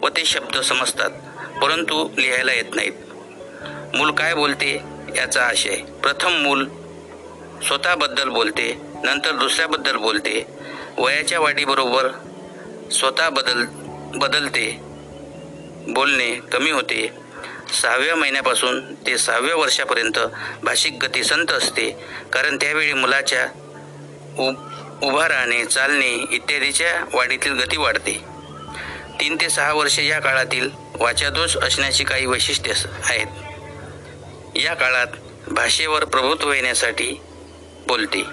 व 0.02 0.08
ते 0.10 0.26
शब्द 0.26 0.58
समजतात 0.58 1.10
परंतु 1.62 2.10
लिहायला 2.18 2.54
येत 2.54 2.76
नाहीत. 2.76 2.92
मूल 3.96 4.12
काय 4.12 4.34
बोलते 4.34 4.80
याचा 5.16 5.44
आशय. 5.44 5.76
प्रथम 6.04 6.32
मूल 6.32 6.66
स्वतःबद्दल 7.68 8.30
बोलते 8.30 8.82
नंतर 9.04 9.32
दुसऱ्याबद्दल 9.32 9.96
बोलते. 9.96 10.46
वयाच्या 10.98 11.40
वाढीबरोबर 11.40 12.08
स्वतः 12.92 13.30
बदल 13.30 13.66
बदलते. 14.16 14.78
बोलणे 15.88 16.36
कमी 16.36 16.72
होते. 16.72 17.10
सहाव्या 17.82 18.16
महिन्यापासून 18.16 18.94
ते 18.96 19.18
सहाव्या 19.18 19.56
वर्षापर्यंत 19.56 20.20
भाषिक 20.64 20.94
गती 21.02 21.24
संत 21.24 21.52
असते 21.52 21.90
कारण 22.34 22.58
त्यावेळी 22.58 22.94
मुलाच्या 22.94 23.46
उ 24.40 24.52
उभा 25.04 25.28
राहणे 25.28 25.66
चालणे 25.66 26.26
इत्यादीच्या 26.32 27.06
वाढीतील 27.14 27.54
गती 27.54 27.78
वाढते. 27.78 28.31
तीन 29.22 29.36
ते 29.42 29.50
सहा 29.50 29.74
वर्षे 29.74 30.08
या 30.08 30.20
काळातील 30.20 30.70
वाचादोष 30.96 31.58
असण्याची 31.58 32.04
काही 32.04 32.26
वैशिष्ट्ये 32.26 32.74
आहेत. 33.06 33.28
या 34.56 34.74
काळात 34.74 35.08
भाषेवर 35.48 36.04
प्रभुत्व 36.06 36.54
येण्यासाठी 36.54 37.22
बोलते. 37.88 38.24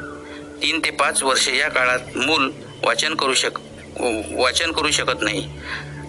तीन 0.63 0.81
ते 0.85 0.91
पाच 0.91 1.23
वर्षे 1.23 1.57
या 1.57 1.69
काळात 1.69 1.99
मूल 2.17 2.51
वाचन 2.85 3.15
करू 3.15 3.35
शक 3.35 3.59
वाचन 4.33 4.73
करू 4.73 4.91
शकत 4.91 5.23
नाही. 5.23 5.49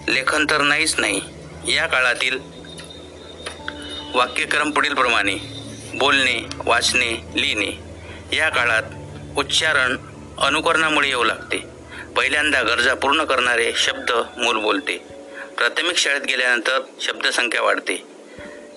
लेखन 0.08 0.46
तर 0.50 0.60
नाहीच 0.60 0.94
नाही. 0.98 1.20
या 1.74 1.86
काळातील 1.86 2.38
वाक्यक्रम 4.14 4.70
पुढीलप्रमाणे 4.70 5.34
बोलणे 5.94 6.46
वाचणे 6.64 7.12
लिहिणे. 7.34 7.70
या 8.36 8.48
काळात 8.48 8.82
उच्चारण 9.36 9.96
अनुकरणामुळे 10.38 11.08
येऊ 11.08 11.24
लागते. 11.24 11.79
पहिल्यांदा 12.16 12.62
गरजा 12.62 12.94
पूर्ण 12.94 13.24
करणारे 13.24 13.72
शब्द 13.76 14.12
मूल 14.36 14.56
बोलते. 14.56 14.96
प्राथमिक 15.58 15.96
शाळेत 15.96 16.20
गेल्यानंतर 16.20 16.80
शब्दसंख्या 17.00 17.62
वाढते. 17.62 18.02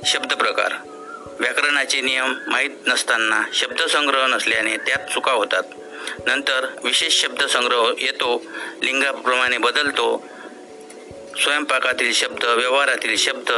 शब्द 0.05 0.33
प्रकार. 0.33 0.73
व्याकरणाचे 1.39 2.01
नियम 2.01 2.33
माहीत 2.47 2.69
नसताना 2.87 3.43
शब्दसंग्रह 3.53 4.27
नसल्याने 4.27 4.77
त्यात 4.77 5.13
चुका 5.13 5.31
होतात. 5.31 5.63
नंतर 6.27 6.65
विशेष 6.83 7.21
शब्दसंग्रह 7.21 7.93
येतो 7.99 8.45
लिंगाप्रमाणे 8.83 9.57
बदलतो. 9.57 10.27
स्वयंपाकातील 11.43 12.13
शब्द 12.13 12.45
व्यवहारातील 12.45 13.15
शब्द 13.15 13.51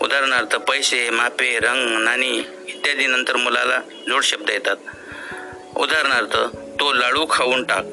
उदाहरणार्थ 0.00 0.56
पैसे 0.56 1.10
मापे 1.10 1.58
रंग 1.58 1.98
नाणी 1.98 2.38
इत्यादी 2.68 3.06
नंतर 3.06 3.36
मुलाला 3.36 3.78
जोड 4.08 4.22
शब्द 4.22 4.50
येतात. 4.50 4.76
उदाहरणार्थ 5.76 6.36
तो 6.80 6.92
लाडू 6.92 7.26
खाऊन 7.30 7.64
टाक. 7.64 7.84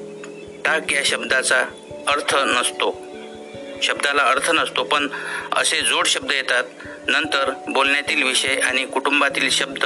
टाक 0.68 0.94
या 0.94 1.02
शब्दाचा 1.06 1.60
अर्थ 2.08 2.36
नसतो. 2.36 3.02
शब्दाला 3.84 4.24
अर्थ 4.24 4.52
नसतो 4.52 4.84
पण 4.84 5.08
असे 5.52 5.82
जोड 5.82 6.08
शब्द 6.08 6.32
येतात. 6.32 6.64
नंतर 7.08 7.52
बोलण्यातील 7.70 8.24
विषय 8.24 8.56
आणि 8.56 8.86
कुटुंबातील 8.86 9.50
शब्द 9.50 9.86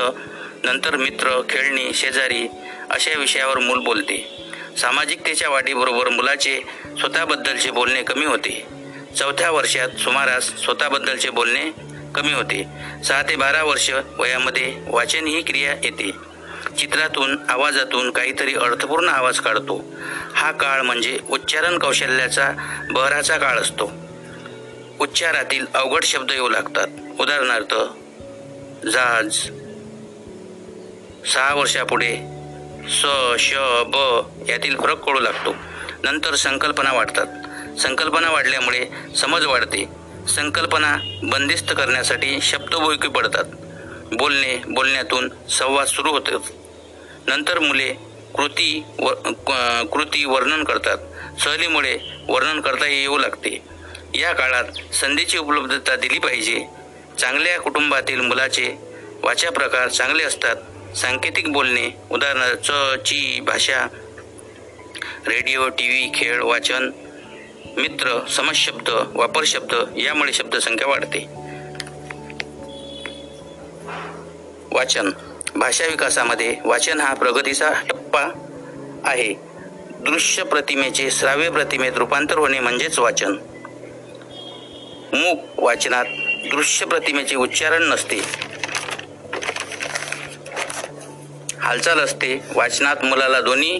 नंतर 0.63 0.96
मित्र 0.96 1.41
खेळणी 1.50 1.94
शेजारी 1.94 2.48
अशा 2.89 3.20
विषयावर 3.20 3.60
मूल 3.60 3.80
बोलते. 3.80 4.48
सामाजिकतेच्या 4.78 5.50
वाढीबरोबर 5.50 6.10
मुलाचे 6.10 6.60
स्वतःबद्दलचे 7.00 7.72
बोलणे 7.72 8.04
कमी 8.04 8.26
होते. 8.26 8.65
चौथ्या 9.17 9.52
वर्षात 9.52 9.89
सुमारास 9.89 10.44
स्वतःबद्दलचे 10.63 11.30
बोलणे 11.30 11.72
कमी 12.15 12.34
होते. 12.34 12.65
सहा 13.06 13.22
ते 13.22 13.36
बारा 13.36 13.63
वर्ष 13.63 13.91
वयामध्ये 14.17 14.74
वाचन 14.88 15.26
ही 15.26 15.41
क्रिया 15.41 15.72
येते. 15.72 16.31
चित्रातून 16.77 17.38
आवाजातून 17.49 18.12
काहीतरी 18.12 18.53
अर्थपूर्ण 18.53 19.10
आवाज 19.10 19.39
काढतो. 19.39 19.86
हा 20.34 20.51
काळ 20.51 20.81
म्हणजे 20.81 21.19
उच्चारण 21.29 21.77
कौशल्याचा 21.79 22.49
बहराचा 22.91 23.38
काळ 23.38 23.60
असतो. 23.60 23.91
उच्चारातील 24.99 25.65
अवघड 25.73 26.03
शब्द 26.03 26.31
येऊ 26.31 26.49
लागतात. 26.49 26.88
उदाहरणार्थ 27.19 27.73
जाज. 28.86 29.36
सहा 31.34 31.53
वर्षापुढे 31.53 32.17
स 32.89 33.05
श 33.39 33.53
ब 33.86 34.23
यातील 34.49 34.75
फरक 34.77 34.99
कळू 34.99 35.19
लागतो. 35.19 35.55
नंतर 36.03 36.36
संकल्पना 36.36 36.93
वाढतात. 36.93 37.27
संकल्पना 37.79 38.29
वाढल्यामुळे 38.29 38.86
समज 39.17 39.45
वाढते. 39.45 39.86
संकल्पना 40.29 40.97
बंदिस्त 41.23 41.71
करण्यासाठी 41.71 42.41
शब्दभूकी 42.41 43.07
पडतात. 43.07 43.43
बोलणे 44.13 44.62
बोलण्यातून 44.67 45.29
संवाद 45.49 45.88
सुरू 45.88 46.10
होतो. 46.10 46.61
नंतर 47.27 47.60
मुले 47.60 47.89
कृती 48.36 48.84
व 48.99 49.07
कृती 49.93 50.25
वर्णन 50.25 50.63
करतात. 50.63 50.97
सहलीमुळे 51.39 51.97
वर्णन 52.27 52.62
करता 52.62 52.88
येऊ 52.88 53.17
लागते. 53.17 53.57
या 54.13 54.31
काळात 54.34 54.93
संधीची 54.93 55.38
उपलब्धता 55.38 55.95
दिली 55.95 56.19
पाहिजे. 56.19 56.65
चांगल्या 57.19 57.60
कुटुंबातील 57.62 58.21
मुलाचे 58.21 58.73
वाचा 59.23 59.49
प्रकार 59.49 59.88
चांगले 59.88 60.23
असतात. 60.23 60.55
सांकेतिक 60.95 61.51
बोलणे 61.51 61.89
उदाहरणार्थ 62.12 62.71
च 62.71 62.71
ची 63.03 63.39
भाषा 63.41 63.86
रेडिओ 65.27 65.67
टी 65.69 65.88
व्ही 65.88 66.12
खेळ 66.13 66.41
वाचन 66.41 66.91
मित्र 67.77 68.19
समशब्द 68.29 68.89
वापर 69.13 69.43
शब्द 69.45 69.73
यामुळे 69.97 70.34
शब्दसंख्या 70.34 70.88
वाढते. 70.88 71.25
वाचन 74.71 75.12
भाषा 75.55 75.85
विकासामध्ये 75.85 76.55
वाचन 76.65 77.01
हा 77.01 77.13
प्रगतीचा 77.13 77.71
टप्पा 77.89 78.21
आहे. 79.05 79.33
दृश्य 79.99 80.43
प्रतिमेचे 80.43 81.11
श्राव्य 81.11 81.49
प्रतिमेत 81.49 81.91
रूपांतर 81.95 82.37
होणे 82.37 82.59
म्हणजेच 82.59 82.99
वाचन. 82.99 83.31
मूक 85.13 85.39
वाचनात 85.57 86.05
दृश्य 86.51 86.85
प्रतिमेचे 86.85 87.35
उच्चारण 87.35 87.83
नसते. 87.83 88.21
हालचाल 91.59 91.99
असते. 91.99 92.41
वाचनात 92.55 92.95
मुलाला 93.03 93.41
दोन्ही 93.41 93.79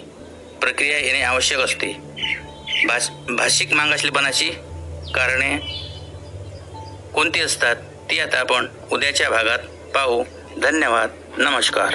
प्रक्रिया 0.60 0.98
येणे 0.98 1.22
आवश्यक 1.22 1.58
असते. 1.58 1.96
भाष 2.86 3.08
भाषिक 3.28 3.72
मागासलेपणाची 3.72 4.50
कारणे 5.14 5.58
कोणती 7.14 7.40
असतात 7.40 7.76
ती 8.10 8.18
आता 8.18 8.38
आपण 8.38 8.66
उद्याच्या 8.92 9.30
भागात 9.30 9.58
पाहू. 9.94 10.24
धन्यवाद. 10.62 11.08
नमस्कार. 11.38 11.94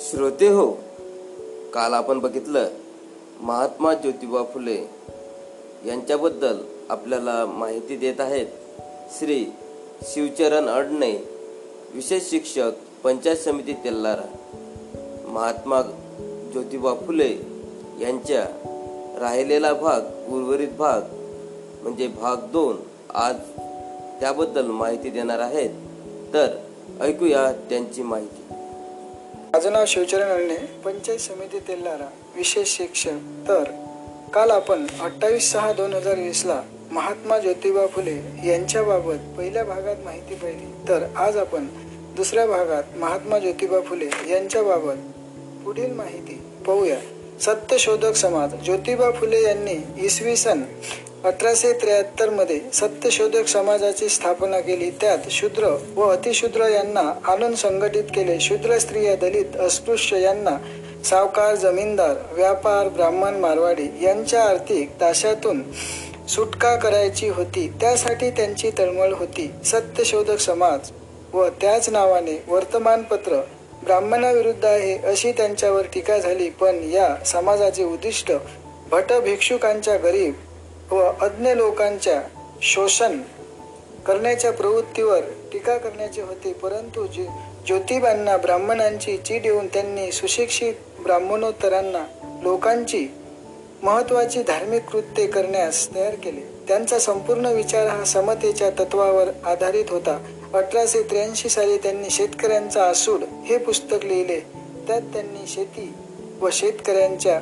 श्रोते 0.00 0.48
हो 0.48 0.70
काल 1.74 1.94
आपण 1.94 2.18
बघितलं 2.18 2.68
महात्मा 3.40 3.94
ज्योतिबा 3.94 4.42
फुले 4.42 4.88
यांच्याबद्दल 5.86 6.56
आपल्याला 6.88 7.46
माहिती 7.46 7.96
देत 7.96 8.20
आहेत 8.20 8.46
श्री 9.18 9.44
शिवचरण 10.02 10.68
अडणे 10.68 11.12
विशेष 11.94 12.30
शिक्षक 12.30 12.70
पंचायत 13.04 13.36
समिती 13.36 13.72
तेल्लारा 13.72 14.34
महात्मा 15.26 15.82
ज्योतिबा 16.52 16.94
फुले 16.94 17.52
यांच्या 18.00 18.71
राहिलेला 19.20 19.72
भाग 19.72 20.00
उर्वरित 20.32 20.68
भाग 20.68 21.00
म्हणजे 21.82 22.06
भाग 22.06 22.36
दोन 22.36 22.76
आज 23.14 23.36
त्याबद्दल 24.20 24.66
माहिती 24.66 25.10
देणार 25.10 25.38
आहेत. 25.38 25.70
तर 26.34 26.48
ऐकूया 27.00 27.52
त्यांची 27.52 28.02
माहिती. 28.02 28.42
माझं 29.52 29.72
नाव 29.72 29.84
शिवचरण 29.86 30.28
अळणे 30.28 30.56
पंचायत 30.56 31.18
समिती 31.18 31.58
तेल्लारा 31.58 32.06
विशेष 32.36 32.76
शिक्षक 32.76 33.48
तर 33.48 33.64
काल 34.34 34.50
आपण 34.50 34.86
अठ्ठावीस 35.00 35.52
सहा 35.52 35.72
दोन 35.72 35.92
हजार 35.92 36.14
वीसला 36.14 36.62
महात्मा 36.90 37.38
ज्योतिबा 37.38 37.86
फुले 37.86 38.18
यांच्याबाबत 38.44 39.38
पहिल्या 39.38 39.64
भागात 39.64 39.96
माहिती 40.04 40.34
पाहिली. 40.34 40.88
तर 40.88 41.02
आज 41.16 41.36
आपण 41.36 41.66
दुसऱ्या 42.16 42.46
भागात 42.46 42.82
महात्मा 42.96 43.38
ज्योतिबा 43.38 43.80
फुले 43.80 44.08
यांच्याबाबत 44.30 44.98
पुढील 45.64 45.92
माहिती 45.92 46.42
पाहूया. 46.66 47.00
सत्यशोधक 47.42 48.14
समाज. 48.16 48.54
ज्योतिबा 48.64 49.10
फुले 49.10 49.42
यांनी 49.42 49.74
इसवी 50.04 50.34
सन 50.36 50.62
अठराशे 51.24 51.72
त्र्याहत्तरमध्ये 51.72 52.58
सत्यशोधक 52.72 53.46
समाजाची 53.48 54.08
स्थापना 54.08 54.60
केली. 54.60 54.90
त्यात 54.90 55.28
शूद्र 55.30 55.76
व 55.96 56.08
अतिशूद्र 56.08 56.68
यांना 56.68 57.02
आणून 57.28 57.54
संघटित 57.54 58.04
केले. 58.14 58.38
शूद्र 58.40 58.78
स्त्रिया 58.78 59.14
दलित 59.16 59.56
अस्पृश्य 59.60 60.20
यांना 60.20 60.56
सावकार 61.04 61.54
जमीनदार 61.54 62.16
व्यापार 62.32 62.88
ब्राह्मण 62.88 63.36
मारवाडी 63.36 63.88
यांच्या 64.02 64.44
आर्थिक 64.44 64.90
दाशातून 65.00 65.62
सुटका 66.28 66.74
करायची 66.76 67.28
होती. 67.28 67.66
त्यासाठी 67.80 68.30
त्यांची 68.30 68.70
तळमळ 68.78 69.12
होती. 69.12 69.50
सत्यशोधक 69.64 70.38
समाज 70.40 70.90
व 71.32 71.48
त्याच 71.60 71.88
नावाने 71.88 72.42
वर्तमानपत्र 72.48 73.40
ब्राह्मणाविरुद्ध 73.84 74.64
आहे 74.64 74.98
अशी 74.98 75.32
त्यांच्यावर 75.32 75.86
टीका 75.94 76.18
झाली 76.18 76.48
पण 76.50 76.90
या 76.90 77.24
समाजाचे 77.24 77.84
उद्दिष्ट 77.84 78.32
भट 78.90 79.12
भिक्षुकांच्या 79.12 79.96
गरीब 79.96 80.34
व 80.90 81.10
अज्ञ 81.20 81.52
लोकांच्या 81.52 82.20
शोषण 82.62 83.20
करण्याच्या 84.06 84.52
प्रवृत्तीवर 84.52 85.20
टीका 85.52 85.76
करण्याचे 85.78 86.22
होते. 86.22 86.52
परंतु 86.52 87.06
जे 87.06 87.26
ज्योतिबांना 87.66 88.36
ब्राह्मणांची 88.36 89.16
चीड 89.16 89.46
येऊन 89.46 89.66
त्यांनी 89.66 90.12
सुशिक्षित 90.12 90.74
ब्राह्मणोत्तरांना 91.02 92.04
लोकांची 92.42 93.06
महत्वाची 93.82 94.42
धार्मिक 94.42 94.82
कृत्ये 94.82 95.26
करण्यास 95.26 95.94
तयार 95.94 96.14
केले. 96.14 96.40
त्यांचा 96.68 96.98
संपूर्ण 96.98 97.46
विचार 97.46 97.86
हा 97.86 98.04
समतेच्या 98.04 98.70
तत्वावर 98.70 99.28
आधारित 99.44 99.84
होता. 99.88 100.18
अठराशे 100.54 101.02
त्र्याऐंशी 101.02 101.48
साली 101.48 101.76
त्यांनी 101.76 102.10
शेतकऱ्यांचा 102.10 102.84
आसूड 102.84 103.20
हे 103.46 103.56
पुस्तक 103.58 104.04
लिहिले. 104.04 104.40
त्यात 104.86 105.00
त्यांनी 105.02 105.46
शेती 105.46 105.94
व 106.40 106.48
शेतकऱ्यांच्या 106.52 107.38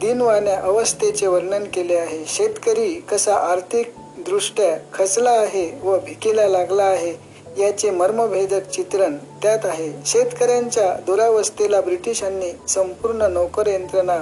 दिनवाण्या 0.00 0.60
अवस्थेचे 0.60 1.26
वर्णन 1.26 1.64
केले 1.64 1.94
आहे. 1.94 2.24
शेतकरी 2.28 2.94
कसा 2.94 3.34
आर्थिक 3.34 3.92
दृष्ट्या 4.18 4.76
खचला 4.92 5.30
आहे 5.30 5.80
व 5.82 5.98
भिकीला 5.98 6.46
लागला 6.48 6.82
आहे 6.82 7.14
याचे 7.62 7.90
मर्मभेदक 7.90 8.70
चित्रण 8.70 9.16
त्यात 9.42 9.64
आहे. 9.64 9.92
शेतकऱ्यांच्या 10.06 10.94
दुरावस्थेला 11.06 11.80
ब्रिटिशांनी 11.80 12.52
संपूर्ण 12.68 13.22
नोकर 13.22 13.66
यंत्रणा 13.66 14.18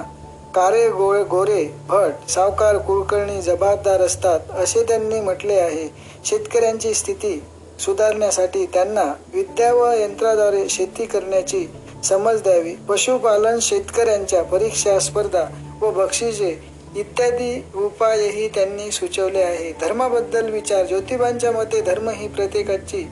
कारे 0.55 0.89
गोळे 0.89 1.23
गोरे 1.23 1.65
भट 1.87 2.29
सावकार 2.29 2.77
कुलकर्णी 2.77 3.41
जबाबदार 3.41 4.01
असतात 4.01 4.39
असे 4.51 4.83
त्यांनी 4.83 5.19
म्हटले 5.21 5.53
आहे. 5.53 5.87
शेतकऱ्यांची 6.25 6.93
स्थिती 6.93 7.43
सुधारण्यासाठी 7.85 8.65
त्यांना 8.65 9.03
विद्या 9.33 9.73
व 9.73 9.91
यंत्राद्वारे 9.91 10.67
शेती 10.69 11.05
करण्याची 11.05 11.65
समज 12.03 12.41
द्यावी. 12.41 12.73
पशुपालन 12.89 13.59
शेतकऱ्यांच्या 13.61 14.43
परीक्षा 14.43 14.99
स्पर्धा 14.99 15.43
व 15.81 15.89
बक्षिसे 15.91 16.51
इत्यादी 16.95 17.63
उपायही 17.75 18.47
त्यांनी 18.47 18.91
सुचवले 18.91 19.41
आहे. 19.41 19.71
धर्माबद्दल 19.81 20.49
विचार. 20.49 20.85
ज्योतिबांच्या 20.85 21.51
मते 21.51 21.81
धर्म 21.81 22.09
ही 22.09 22.27
प्रत्येकाची 22.27 23.07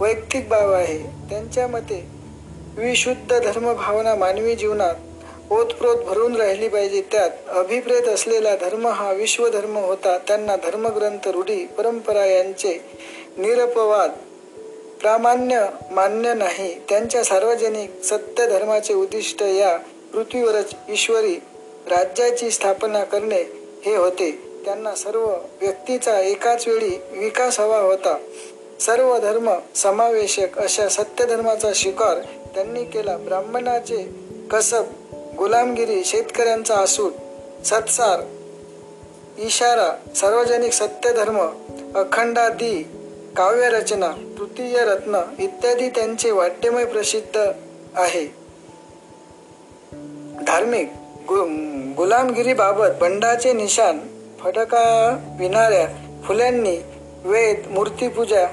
वैयक्तिक 0.00 0.48
बाब 0.48 0.70
आहे. 0.70 0.98
त्यांच्या 1.30 1.66
मते 1.66 2.04
विशुद्ध 2.76 3.38
धर्मभावना 3.38 4.14
मानवी 4.14 4.54
जीवनात 4.54 4.94
ओतप्रोत 5.50 5.96
भरून 5.96 6.36
राहिली 6.36 6.68
पाहिजे. 6.68 7.02
त्यात 7.12 7.30
अभिप्रेत 7.48 8.08
असलेला 8.08 8.54
धर्म 8.56 8.86
हा 8.86 9.12
विश्वधर्म 9.12 9.76
होता. 9.76 10.16
त्यांना 10.18 10.56
धर्मग्रंथ 10.56 11.28
रूढी 11.28 11.64
परंपरा 11.78 12.24
यांचे 12.26 12.80
निरपवाद 13.38 14.10
प्रामाण्य 15.00 15.66
मान्य 15.90 16.34
नाही 16.34 16.80
त्यांच्या 16.88 17.24
सार्वजनिक 17.24 18.04
सत्य 18.04 18.46
धर्माचे 18.46 18.94
उद्दिष्ट 18.94 19.42
या 19.42 19.76
पृथ्वीवरच 20.12 20.70
ईश्वरी 20.88 21.34
राज्याची 21.90 22.50
स्थापना 22.50 23.04
करणे 23.04 23.42
हे 23.84 23.96
होते. 23.96 24.30
त्यांना 24.64 24.94
सर्व 24.94 25.24
व्यक्तीचा 25.60 26.20
एकाच 26.20 26.68
वेळी 26.68 27.00
विकास 27.12 27.60
हवा 27.60 27.78
होता. 27.78 28.18
सर्व 28.80 29.18
धर्म 29.18 29.54
समावेशक 29.74 30.58
अशा 30.58 30.88
सत्य 30.88 31.24
धर्माचा 31.24 31.72
त्यांनी 32.54 32.84
केला. 32.84 33.16
ब्राह्मणाचे 33.16 34.08
कसब 34.50 34.84
गुलामगिरी 35.38 36.04
शेतकऱ्यांचा 36.04 36.74
आसूट 36.74 37.12
सत्सार 37.64 38.20
इशारा 39.38 40.14
सार्वजनिक 40.16 40.72
सत्य 40.72 41.12
धर्म 41.12 41.38
अखंडादी 41.94 42.86
काव्यरचना 43.36 44.08
तृतीय 44.38 44.78
रत्न 44.84 45.22
इत्यादी 45.38 45.88
त्यांचे 45.88 46.30
वाट्यमय 46.30 46.84
प्रसिद्ध 46.84 47.38
आहे. 47.96 48.34
धार्मिक 50.46 50.88
गु 51.28 51.44
गुलामगिरीबाबत 51.96 52.86
बंडाचे 53.00 53.52
निशान 53.52 53.98
फटका 54.40 55.18
विणाऱ्या 55.38 55.88
फुल्यांनी 56.24 56.76
वेद 57.24 57.62
मूर्तीपूजा 57.70 58.46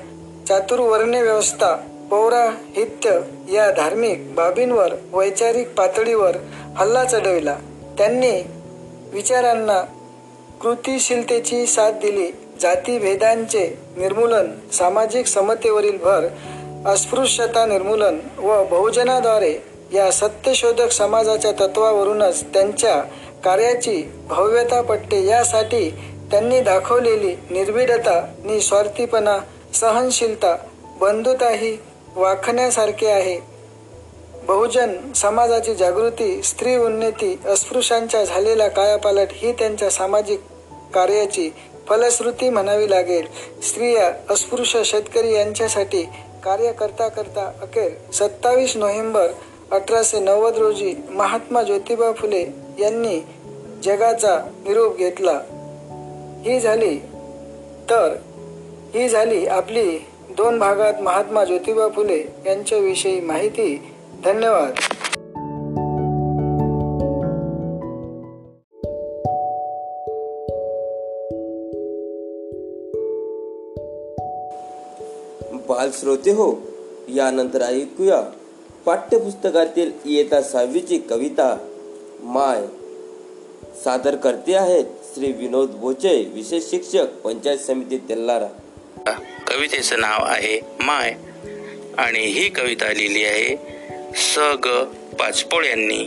चातुर्वर्ण्य 0.48 1.22
व्यवस्था 1.22 1.76
पौराहित्य 2.12 3.20
या 3.54 3.72
धार्मिक 3.72 4.36
बाबींवर 4.36 4.94
वैचारिक 5.14 5.74
पातळीवर 5.74 6.38
हल्ला 6.78 7.04
चढविला. 7.04 7.58
त्यांनी 7.98 8.44
विचारांना 9.14 9.82
कृतिशीलतेची 10.62 11.66
साथ 11.66 11.92
दिली. 11.92 12.32
जातीभेदांचे 12.60 13.68
निर्मूलन 13.98 14.52
सामाजिक 14.72 15.26
समतेवरील 15.26 15.98
भर 15.98 16.28
अस्पृश्यता 16.86 17.66
निर्मूलन 17.66 18.20
व 18.38 18.64
बहुजनाद्वारे 18.64 19.54
या 19.94 20.12
सत्यशोधक 20.12 20.92
समाजाच्या 20.92 21.52
तत्वावरूनच 21.52 22.44
त्यांच्या 22.44 23.02
कार्याची 23.44 24.04
भव्यता 24.28 24.82
पटते 24.82 25.26
यासाठी 25.26 25.90
त्यांनी 26.32 26.60
दाखवलेली 26.60 27.36
निर्भीडता 27.50 28.20
निस्वार्थीपणा 28.46 29.38
सहनशीलता 29.74 30.56
बंधुता 31.00 31.50
ही 31.50 31.78
वाखण्यासारखे 32.16 33.08
आहे. 33.08 33.40
बहुजन 34.48 35.14
समाजाची 35.16 35.76
जागृती 35.76 36.42
स्त्री 36.44 36.76
उन्नती 36.76 37.40
अस्पृश्यांच्या 37.48 38.24
झालेला 38.24 38.68
कायापालट 38.68 39.28
ही 39.32 39.52
त्यांच्या 39.52 39.90
सामाजिक 39.90 40.40
कार्याची 40.94 41.50
फलश्रुती 41.90 42.50
म्हणावी 42.50 42.90
लागेल. 42.90 43.26
स्त्रिया 43.62 44.14
अस्पृश्य 44.30 44.84
शेतकरी 44.84 45.34
यांच्यासाठी 45.34 46.04
कार्य 46.44 46.72
करता 46.72 47.08
करता 47.08 47.52
अखेर 47.62 48.12
सत्तावीस 48.12 48.78
नोव्हेंबर 48.78 49.28
अठराशे 49.72 50.20
नव्वद 50.20 50.58
रोजी 50.58 50.96
महात्मा 51.10 51.64
ज्योतिबा 51.64 52.12
फुले 52.12 52.46
यांनी 52.80 53.20
जगाचा 53.84 54.40
निरोप 54.68 54.98
घेतला. 54.98 55.42
ही 56.46 56.60
झाली. 56.60 56.98
तर 57.90 58.16
ही 58.94 59.10
झाली 59.10 59.48
आपली 59.48 60.00
दोन 60.30 60.60
भागात 60.60 60.94
महात्मा 61.02 61.44
ज्योतिबा 61.44 61.88
फुले 61.88 62.24
यांच्याविषयी 62.46 63.20
माहिती. 63.20 63.94
धन्यवाद. 64.26 64.74
बाल 75.74 75.90
श्रोते 76.00 76.32
हो. 76.32 76.50
यानंतर 77.10 77.62
ऐकूया 77.62 78.22
पाठ्यपुस्तकातील 78.86 79.92
इयता 80.06 80.42
सहावीची 80.42 80.98
कविता. 81.10 81.48
माय. 82.24 82.62
सादर 83.84 84.16
करते 84.16 84.56
आहेत 84.56 84.86
श्री 85.14 85.32
विनोद 85.32 85.70
बोचे 85.70 86.14
विशेष 86.34 86.64
शिक्षक 86.70 87.08
पंचायत 87.24 87.58
समिती 87.58 87.98
तेल्लारा 88.10 88.48
कवितेचं 89.48 90.00
नाव 90.00 90.26
आहे 90.26 90.60
माय 90.80 91.14
आणि 91.98 92.20
ही 92.20 92.50
कविता 92.50 92.92
लिहिली 92.94 93.24
आहे 93.26 93.56
स 94.16 94.38
ग 94.66 94.84
पाचपोळ 95.20 95.66
यांनी. 95.66 96.04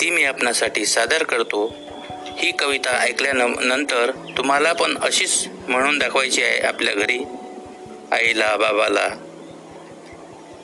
ती 0.00 0.10
मी 0.10 0.24
आपणासाठी 0.24 0.86
सादर 0.86 1.22
करतो. 1.22 1.72
ही 2.38 2.52
कविता 2.52 2.96
ऐकल्यानंतर 3.04 4.10
तुम्हाला 4.36 4.72
पण 4.72 4.96
अशीच 4.98 5.46
म्हणून 5.68 5.98
दाखवायची 5.98 6.42
आहे 6.42 6.60
आपल्या 6.60 6.94
घरी. 6.94 7.18
आईला 8.12 8.56
बाबाला. 8.56 9.08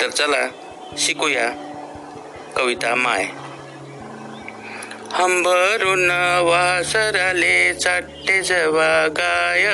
तर 0.00 0.08
चला 0.10 0.48
शिकूया 0.98 1.48
कविता 2.56 2.94
माय. 2.94 3.24
हंबरून 5.12 6.10
वासराले 6.42 7.74
चाटे 7.74 8.42
जवा 8.42 9.08
गाय 9.16 9.64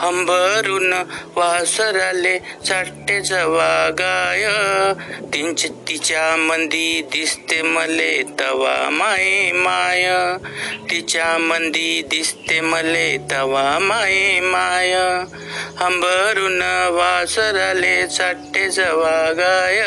अंबरून 0.00 0.92
वासराले 1.36 2.38
चाटे 2.38 3.20
जवा 3.20 3.90
गाय. 3.98 4.44
तिंच 5.34 5.66
तिच्या 5.66 6.36
मंदी 6.36 7.02
दिसते 7.12 7.62
मले 7.62 8.22
तवा 8.22 8.90
माये 8.90 9.52
माय. 9.52 10.12
तिच्या 10.90 11.38
मंदी 11.38 12.02
दिसते 12.10 12.60
मले 12.60 13.16
तवा 13.16 13.78
माये 13.78 14.40
माय. 14.40 14.92
अंबरून 15.84 16.62
वासराले 16.90 18.06
चाटे 18.06 18.68
जवा 18.68 19.32
गाय. 19.32 19.82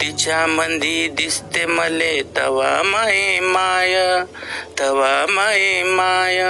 तिच्या 0.00 0.46
मंदी 0.46 1.08
दिसते 1.08 1.66
मले 1.66 2.22
तवा 2.36 2.82
माई 2.84 3.38
माय 3.40 3.94
तवा 4.78 5.26
माई 5.28 5.82
माय. 5.82 6.42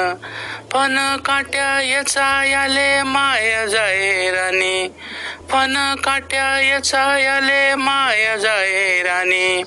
पण 0.73 1.17
काट्या 1.17 1.81
याचा 1.83 2.45
याले 2.45 3.03
माया 3.03 3.67
जाय 3.67 4.31
राणी 4.31 4.89
पण 5.53 5.95
काट्या 5.95 6.61
याचा 6.61 7.19
याले 7.19 7.75
माया 7.75 8.37
जाय 8.37 9.03
राणी 9.03 9.63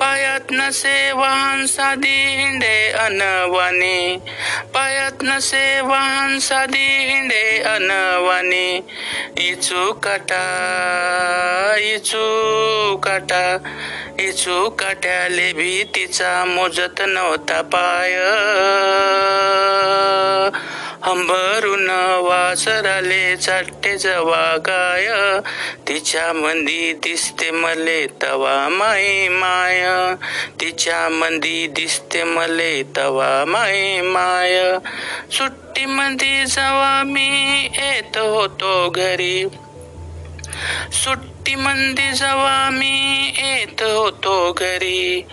पायात 0.00 0.50
नसे 0.50 1.12
वाहन 1.12 1.66
साधी 1.66 2.36
हिंडे 2.36 2.90
अनवानी 2.92 4.16
पायात 4.74 5.22
नसे 5.22 5.80
वाहन 5.80 6.38
साधी 6.38 6.86
हिंडे 7.10 7.62
अनवानी 7.62 8.80
इचू 9.36 9.92
काटा 9.92 10.44
इचू 11.78 12.24
काटा. 12.96 13.15
इचू 14.18 14.70
काट्याले 14.70 15.52
भीतीचा 15.52 16.44
मोजत 16.44 17.00
नव्हता 17.00 17.62
पाय. 17.62 18.12
हंबरून 21.02 21.90
वासराले 22.18 23.36
चाटे 23.36 23.98
जवा 23.98 24.56
गाय. 24.56 25.08
तिच्या 25.88 26.32
मंदी 26.32 26.92
दिसते 26.92 27.50
मले 27.50 28.06
तवा 28.06 28.68
माई 28.68 29.28
माय. 29.28 29.86
तिच्या 30.60 31.08
मंदी 31.08 31.66
दिसते 31.66 32.24
मले 32.24 32.82
तवा 32.96 33.44
माई 33.44 34.00
माय. 34.00 34.74
सुट्टी 35.32 35.84
मंदी 35.84 36.46
जवा 36.46 37.02
मी 37.06 37.68
येत 37.74 38.18
होतो 38.18 38.90
घरी. 38.90 39.44
सुट्टी 40.92 41.54
मंदी 41.54 42.12
जवा 42.12 42.70
मी 42.72 43.32
येत 43.38 43.82
होतो 43.82 44.52
घरी 44.52 45.26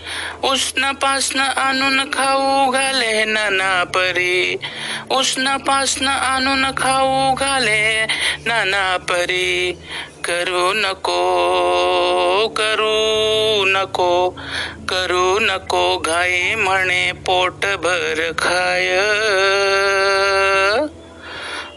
उष्ण 0.44 0.92
पासन 0.92 1.40
आणून 1.40 2.10
खाऊ 2.12 2.70
घाले 2.70 3.24
नाना 3.24 3.84
परी. 3.84 4.56
उष्ण 5.10 5.56
पासन 5.56 6.08
आणून 6.08 6.64
खाऊ 6.76 7.34
घाले 7.34 8.06
नाना 8.46 8.96
परी. 8.96 9.72
करू 10.24 10.72
नको 10.72 11.18
करू 12.48 13.64
नको 13.64 14.30
करू 14.88 15.38
नको 15.40 15.98
घाई 15.98 16.54
म्हणे 16.54 17.12
पोट 17.12 17.66
भर 17.66 18.30
खाय. 18.38 18.86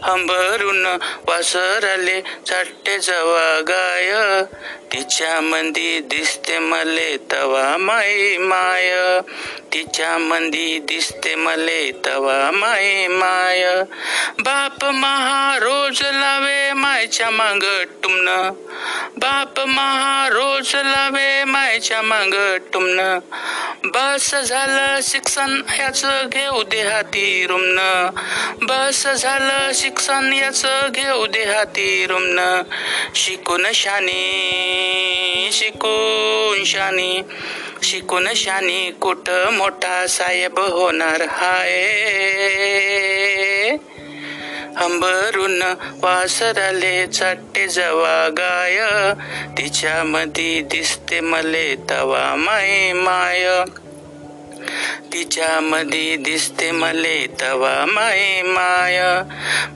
हंबरून 0.02 0.86
वासराले 1.28 2.20
चाटे 2.46 2.98
जवा 2.98 3.60
गाय. 3.68 4.44
तिच्या 4.92 5.40
मंदी 5.40 6.00
दिसते 6.00 6.58
मले 6.58 7.16
तवा 7.32 7.76
माई 7.76 8.36
माय. 8.36 9.20
तिच्या 9.72 10.18
मंदी 10.18 10.78
दिसते 10.78 11.34
मले 11.34 11.92
तवा 11.92 12.50
माई 12.50 13.06
माय. 13.06 13.82
बाप 14.38 14.84
महा 14.84 15.58
रोज 15.58 16.02
लावे 16.02 16.72
मायच्या 16.72 17.30
मांग 17.30 17.62
टुमन. 18.02 18.50
बाप 19.16 19.60
महा 19.60 20.28
रोज 20.28 20.74
लावे 20.74 21.44
मायच्या 21.44 22.02
मांग 22.02 22.34
टुमन. 22.72 23.18
बस 23.84 24.34
झालं 24.34 25.00
शिक्षण 25.02 25.60
याच 25.80 26.06
घेऊ 26.26 26.62
दे 26.62 26.82
हाती 26.82 27.46
रुमन. 27.48 28.10
बस 28.62 29.06
झालं 29.06 29.72
शिक्षण 29.88 30.32
याच 30.32 30.66
घेऊ 30.90 31.26
दे 31.26 31.42
हाती 31.42 32.06
रुमन 32.06 32.62
शिकून 33.14 33.66
शानी 33.74 35.48
शिकून 35.52 36.64
शानी. 36.64 37.22
शिकून 37.82 38.28
शानी 38.36 38.90
कुठ 38.90 39.30
मोठा 39.30 40.06
साहेब 40.06 40.58
होणार 40.58 41.22
हाय? 41.30 41.72
हंबरून 44.76 45.62
वासराले 46.02 47.06
चाटे 47.06 47.68
जवा 47.68 48.28
गाय. 48.28 48.80
तिच्या 49.58 50.04
मधी 50.04 50.60
दिसते 50.60 51.20
मले 51.20 51.74
तवा 51.90 52.34
माय 52.34 52.92
माय. 52.92 53.48
तिच्या 55.12 55.60
मधी 55.60 56.16
दिसते 56.16 56.70
मले 56.70 57.26
तवा 57.40 57.84
माय 57.84 58.42
माय. 58.42 59.00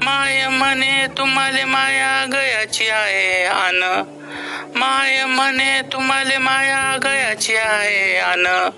माय 0.02 0.48
म्हणे 0.48 1.06
तुम्हाला 1.18 1.66
माया 1.66 2.24
गयाची 2.32 2.88
आहे 2.88 3.44
आन. 3.44 4.02
माय 4.74 5.24
म्हणे 5.24 5.80
तुम्हाला 5.92 6.38
माया 6.38 6.96
गयाची 7.04 7.56
आहे 7.56 8.18
आन. 8.18 8.68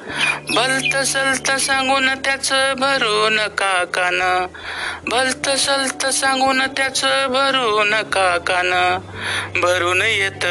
भलत 0.55 0.96
सलत 0.96 1.50
सांगून 1.50 2.09
त्याच 2.09 2.53
भरून 2.79 3.37
काकान 3.37 4.46
भलत 5.09 5.48
सलत 5.50 6.07
सांगून 6.07 6.62
त्याच 6.77 7.05
भरून 7.29 8.03
काकान 8.03 8.98
भरून 9.61 10.03
येत 10.03 10.44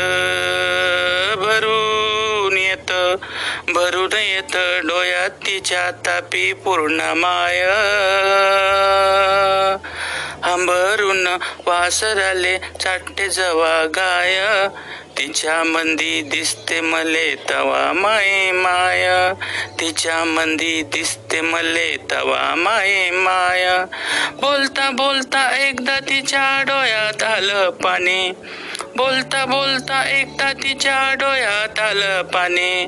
भरून 1.40 2.33
येत. 2.74 3.18
भरून 3.70 4.14
येत 4.14 4.58
डोळ्यात 4.88 5.30
तिच्या 5.30 5.92
तापी 5.92 6.54
पूर्ण 6.54 7.02
माय. 7.02 7.60
हंबरून 10.44 11.28
वासराले 11.66 12.58
चाटे 12.58 13.30
जवा 13.30 13.86
गाय. 13.96 14.68
तिच्या 15.18 15.64
मंदी 15.64 16.22
दिसते 16.22 16.82
मले 16.82 17.36
तवा 17.50 17.94
माय 17.94 18.52
माय. 18.52 19.34
तिच्या 19.80 20.24
मंदी 20.24 20.82
दिसते 20.82 21.42
मले 21.42 21.98
तवा 22.12 22.56
माय 22.56 23.10
माय. 23.12 23.70
बोलता 24.32 24.90
बोलता 24.90 25.68
एकदा 25.68 26.00
तिच्या 26.00 26.64
डोळ्यात 26.68 27.24
आलं 27.24 27.70
पाणी. 27.70 28.32
बोलता 28.96 29.46
बोलता 29.46 30.04
एकदा 30.20 30.54
तिच्या 30.54 31.14
डोळ्यात 31.14 31.80
आलं 31.80 32.22
पाणी. 32.22 32.88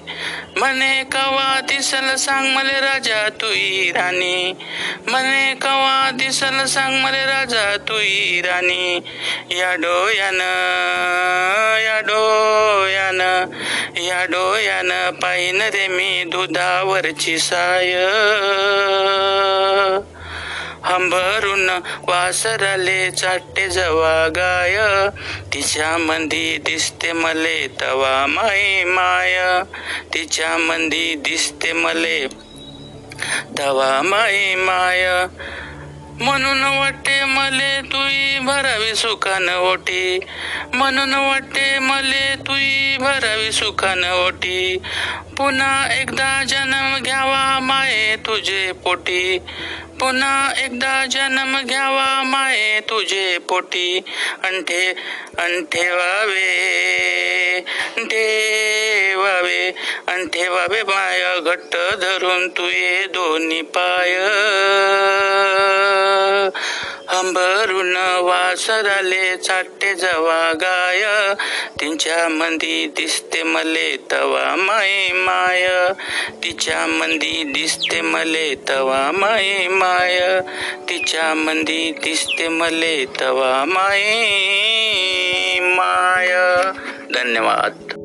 म्हणे 0.57 1.03
कवा 1.03 1.59
दिसल 1.63 2.15
सांग 2.15 2.47
मले 2.47 2.79
राजा 2.79 3.29
तुई 3.29 3.91
राणी. 3.91 4.53
म्हणे 5.07 5.53
कवा 5.61 6.09
दिसल 6.13 6.65
सांग 6.65 6.93
मले 6.93 7.25
राजा 7.25 7.77
तुई 7.77 8.41
राणी. 8.41 8.99
या 9.51 9.75
डोयानं 9.75 10.45
या 11.79 11.99
डोळ्यानं 11.99 13.45
या 14.01 14.25
डोयानं 14.25 15.09
पाहिन 15.09 15.61
रे 15.61 15.87
मी 15.87 16.23
दुधावरची 16.23 17.37
साय. 17.37 17.93
हंबरून 20.85 21.69
वासराले 22.07 23.11
चाटे 23.11 23.67
जवा 23.67 24.27
गाय. 24.35 24.77
तिच्या 25.53 25.97
मंदी 25.97 26.57
दिसते 26.57 27.11
मले 27.11 27.67
तवा 27.81 28.25
माई 28.25 28.83
माय. 28.83 29.63
तिच्या 30.13 30.57
मंदी 30.57 31.15
दिसते 31.15 31.73
मले 31.73 32.27
तवा 33.59 34.01
माई 34.01 34.55
माय. 34.55 35.07
म्हणून 36.21 36.63
वाटे 36.63 37.23
मले 37.25 37.81
तुई 37.81 38.39
भरावी 38.39 38.95
सुखान 38.95 39.49
ओटी. 39.49 40.19
म्हणून 40.73 41.13
वाटे 41.13 41.79
मले 41.79 42.35
तुई 42.35 42.97
भरावी 42.97 43.51
सुखान 43.51 44.03
ओटी. 44.03 44.77
पुन्हा 45.37 45.93
एकदा 46.01 46.43
जन्म 46.43 46.97
घ्यावा 47.03 47.59
माये 47.59 48.15
तुझे 48.15 48.71
पोटी. 48.71 49.39
पुन्हा 49.99 50.53
एकदा 50.57 51.05
जन्म 51.05 51.61
घ्यावा 51.61 52.23
माये 52.23 52.79
तुझे 52.79 53.37
पोटी. 53.37 53.99
अंठे 54.43 54.89
अंठेवावे 55.39 56.51
ठेवावे 57.97 59.67
अंठेवावे 60.07 60.81
माय 60.81 61.39
घट्ट 61.39 61.75
धरून 62.01 62.49
तुये 62.49 63.05
दोन्ही 63.07 63.61
पाय. 63.61 64.11
हंबरून 67.09 67.95
वासराले 68.19 69.37
चाटे 69.37 69.95
जवा 69.95 70.53
गाय. 70.61 71.33
तिच्या 71.81 72.27
मंदी 72.29 72.85
दिसते 72.95 73.43
मले 73.43 73.97
तवा 74.11 74.55
माई 74.55 75.09
माय. 75.11 75.67
तिच्या 76.43 76.85
मंदी 76.85 77.43
दिसते 77.43 78.01
मले 78.01 78.55
तवा 78.69 79.11
माई 79.11 79.67
माय. 79.67 80.39
तिच्या 80.89 81.33
मंदी 81.33 81.91
दिसते 82.03 82.47
मले 82.47 83.05
तवा 83.21 83.65
माई 83.65 84.13
माय. 85.59 86.35
धन्यवाद. 87.13 88.04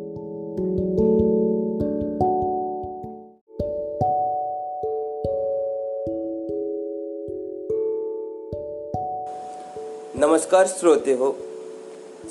नमस्कार 10.21 10.67
श्रोते 10.67 11.13
हो 11.17 11.31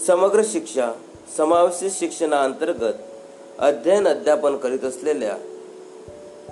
समग्र 0.07 0.41
शिक्षा 0.45 0.91
समावेशित 1.37 1.91
शिक्षणाअंतर्गत 1.91 2.97
अध्ययन 3.59 4.07
अध्यापन 4.07 4.57
करीत 4.57 4.83
असलेल्या 4.83 5.35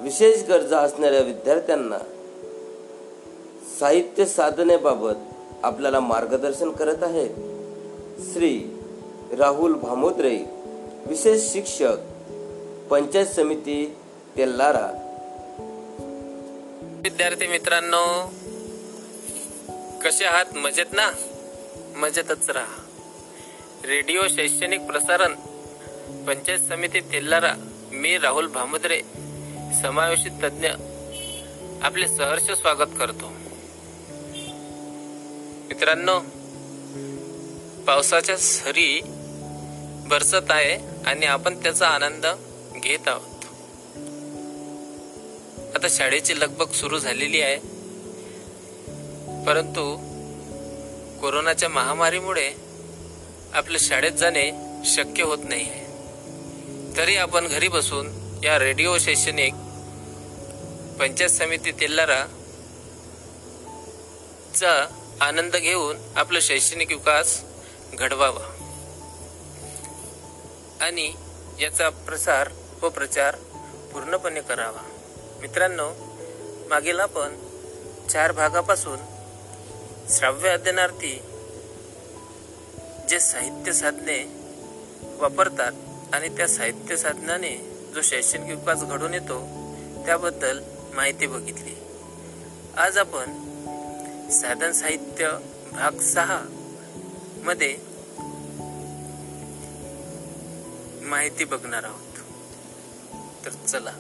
विशेष 0.02 0.44
गरजा 0.44 0.78
असणाऱ्या 0.78 1.20
विद्यार्थ्यांना 1.22 1.98
साहित्य 3.80 4.26
साधनेबाबत 4.26 5.64
आपल्याला 5.64 6.00
मार्गदर्शन 6.00 6.72
करत 6.72 7.04
आहेत 7.04 7.36
श्री 8.34 8.52
राहुल 9.40 9.74
भामोद्रे 9.74 10.36
विशेष 11.08 11.52
शिक्षक 11.54 12.90
पंचायत 12.90 13.28
समिती 13.28 13.84
तेल्लारा 14.38 14.88
विद्यार्थी 17.04 17.48
मित्रांनो 17.48 18.06
कसे 20.04 20.26
आहात? 20.26 20.46
मजेत 20.56 20.86
ना? 20.92 21.12
मजेतच 21.96 22.50
राहा. 22.50 22.86
रेडिओ 23.86 24.28
शैक्षणिक 24.28 24.82
प्रसारण 24.82 25.34
पंचायत 26.26 26.60
समिती 26.60 27.00
तेल्लारा 27.00 27.54
मी 27.92 28.18
राहुल 28.18 28.48
भामुद्रे 28.48 29.02
समावेशित 29.82 30.32
तज्ञ 30.44 30.70
आपले 31.82 32.08
सहर्ष 32.08 32.44
स्वागत 32.44 32.90
करतो. 33.00 33.32
मित्रांनो 35.68 36.20
पावसाच्या 37.84 38.38
सरी 38.38 39.02
बरसत 40.08 40.52
आहे 40.52 41.06
आणि 41.06 41.26
आपण 41.26 41.64
त्याचा 41.64 41.88
आनंद 41.88 42.26
घेत 42.76 43.08
आहोत. 43.08 43.44
आता 45.76 45.88
शाळेची 45.90 46.40
लगबग 46.40 46.72
सुरू 46.72 47.00
झालेली 47.00 47.42
आहे. 47.42 47.77
परंतु 49.48 49.96
कोरोनाच्या 51.22 51.70
महामारीमुळे 51.70 52.52
आपल्या 53.54 53.78
शाळेत 53.82 54.12
जाणे 54.12 54.52
शक्य 54.86 55.24
होत 55.24 55.38
नाही. 55.44 55.70
आहे 55.70 56.98
तरी 56.98 57.16
आपण 57.16 57.48
घरी 57.48 57.68
बसून 57.68 58.10
या 58.44 58.60
रेडिओ 58.60 58.98
शैक्षणिक 58.98 59.54
पंचायत 61.00 61.30
समिती 61.30 61.72
तेल्लारा 61.72 62.26
चा 64.56 64.88
आनंद 65.22 65.56
घेऊन 65.56 65.98
आपला 66.16 66.40
शैक्षणिक 66.42 66.92
विकास 66.92 67.42
घडवावा. 67.94 68.46
आणि 70.82 71.14
याचा 71.60 71.90
प्रसार 71.90 72.50
व 72.82 72.90
प्रचार 72.90 73.36
पूर्णपणे 73.94 74.42
करावा. 74.42 74.90
मित्रांनो 75.42 75.92
मागील 76.70 77.00
आपण 77.00 77.36
चार 78.10 78.32
भागापासून 78.32 79.17
श्राव्य 80.12 80.50
अध्ययनार्थी 80.50 81.22
जे 83.10 83.20
साहित्य 83.20 83.74
साधने 83.74 84.24
वापरतात 85.18 85.72
आणि 86.14 86.30
त्या 86.30 86.48
साहित्य 86.48 86.98
साधनाने 86.98 87.58
जो 87.96 88.02
शैक्षणिक 88.02 88.58
विकास 88.58 88.84
घडून 88.84 89.14
येतो 89.14 89.40
त्याबद्दल 90.06 90.64
माहिती 90.94 91.28
बघितली. 91.28 91.76
आज 92.78 92.98
आपण 92.98 93.26
साधन 94.30 94.72
साहित्य 94.72 95.30
भाग 95.72 96.00
सहा 96.00 96.42
मध्ये 97.44 97.78
माहिती 101.02 101.46
बघणार 101.46 101.84
आहोत. 101.84 102.18
तर 103.46 103.50
चला. 103.68 103.94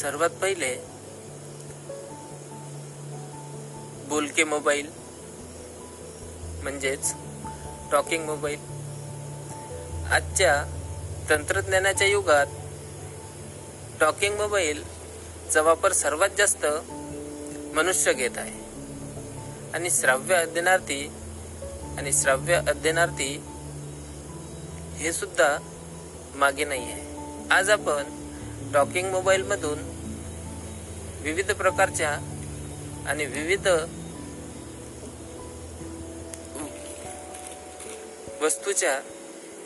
सर्वात 0.00 0.30
पहिले 0.30 0.91
बोलके 4.12 4.44
मोबाईल. 4.44 4.86
म्हणजेच 6.62 7.12
टॉकिंग 7.92 8.24
मोबाईल. 8.24 8.58
आजच्या 10.12 10.54
तंत्रज्ञानाच्या 11.30 12.06
युगात 12.06 12.46
टॉकिंग 14.00 14.34
मोबाईलचा 14.36 15.62
वापर 15.62 15.92
सर्वात 15.92 16.28
जास्त 16.38 16.66
मनुष्य 17.74 18.12
घेत 18.12 18.30
आहे. 18.36 18.52
आणि 19.74 19.90
श्राव्य 19.90 20.34
अध्ययनार्थी 20.34 21.06
आणि 21.98 22.12
श्राव्य 22.12 22.54
अध्ययनार्थी 22.54 23.42
हे 24.96 25.12
सुद्धा 25.12 25.56
मागे 26.34 26.64
नाही 26.64 26.92
आहे. 26.92 27.02
आज 27.50 27.70
आपण 27.70 28.04
टॉकिंग 28.74 29.10
मोबाईलमधून 29.10 29.78
विविध 31.20 31.52
प्रकारच्या 31.52 32.10
आणि 33.06 33.24
विविध 33.26 33.68
वस्तूच्या 38.42 39.00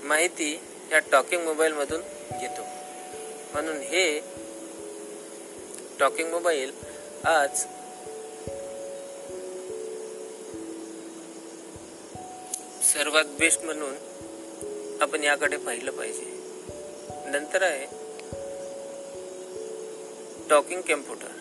माहिती 0.03 0.61
या 0.93 0.99
टॉकिंग 0.99 1.45
मोबाईलमधून 1.45 2.01
घेतो. 2.41 2.63
म्हणून 3.53 3.77
हे 3.77 4.21
टॉकिंग 6.01 6.31
मोबाईल 6.31 6.73
आज 7.25 7.61
सर्वात 12.93 13.25
बेस्ट 13.25 13.63
म्हणून 13.63 13.95
आपण 15.01 15.25
याकडे 15.25 15.57
पाहिलं 15.57 15.91
पाहिजे. 15.91 16.25
नंतर 17.31 17.63
आहे 17.63 17.87
टॉकिंग 20.51 20.81
कॅम्प्युटर. 20.81 21.33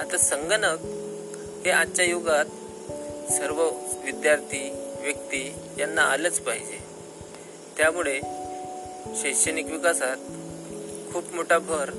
आता 0.00 0.16
संगणक 0.18 0.78
हे 1.64 1.70
आजच्या 1.70 2.04
युगात 2.04 2.44
सर्व 3.32 3.68
विद्यार्थी 4.04 4.89
व्यक्ती 5.00 5.54
यांना 5.78 6.02
आलंच 6.02 6.40
पाहिजे. 6.40 6.78
त्यामुळे 7.76 8.20
शैक्षणिक 9.22 9.66
विकासात 9.66 10.16
खूप 11.12 11.34
मोठा 11.34 11.58
भर 11.58 11.90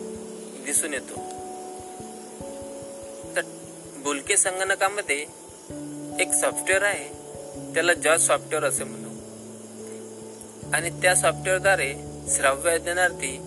दिसून 0.65 0.93
येतो. 0.93 1.15
तर 3.35 3.41
बोलके 3.97 4.37
संगणकामध्ये 4.37 5.25
एक 6.19 6.31
सॉफ्टवेअर 6.31 6.83
आहे 6.83 7.21
त्याला 7.73 7.93
जॉज 7.93 8.27
सॉफ्टवेअर 8.27 8.63
असे 8.63 8.83
म्हणू. 8.83 9.09
आणि 10.73 10.89
त्या 10.89 11.15
सॉफ्टवेअरद्वारे 11.15 11.93
श्राव्य 12.35 12.71
अध्ययनार्थी 12.71 13.37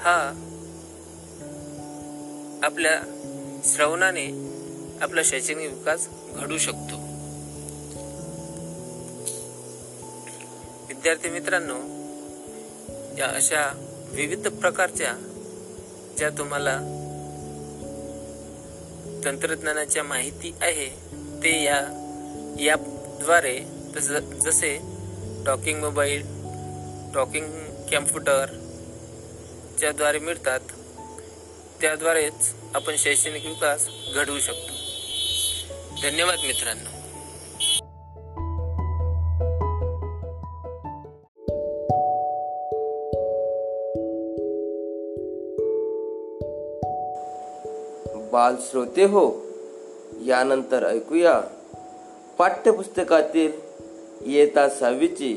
हा 0.00 0.40
आपल्या 2.62 3.00
श्रवणाने 3.64 4.26
आपला 5.00 5.20
शैक्षणिक 5.24 5.72
विकास 5.72 6.08
घडू 6.36 6.58
शकतो. 6.58 7.03
विद्यार्थी 11.04 11.28
मित्रांनो 11.28 11.74
या 13.18 13.26
अशा 13.26 13.62
विविध 14.12 14.48
प्रकारच्या 14.48 15.12
ज्या 16.16 16.28
तुम्हाला 16.30 16.76
तंत्रज्ञानाच्या 19.24 20.02
माहिती 20.02 20.54
आहे 20.60 20.88
ते 21.42 21.52
या 21.62 21.80
ॲपद्वारे 22.72 23.58
तस 23.96 24.08
जसे 24.44 24.78
टॉकिंग 25.46 25.80
मोबाईल 25.80 26.22
टॉकिंग 27.14 27.50
कॅम्प्युटर 27.90 28.46
ज्याद्वारे 29.78 30.18
मिळतात 30.18 30.60
त्याद्वारेच 31.80 32.52
आपण 32.74 32.94
शैक्षणिक 32.98 33.46
विकास 33.46 33.88
घडवू 34.14 34.38
शकतो. 34.40 34.72
धन्यवाद 36.02 36.38
मित्रांनो. 36.44 36.93
बाल 48.44 48.56
श्रोते 48.60 49.04
हो, 49.04 49.22
यानंतर 50.26 50.84
ऐकूया. 50.86 51.32
पाठ्यपुस्तकातील 52.38 53.52
इयत्ता 54.26 54.68
सहावीची 54.68 55.30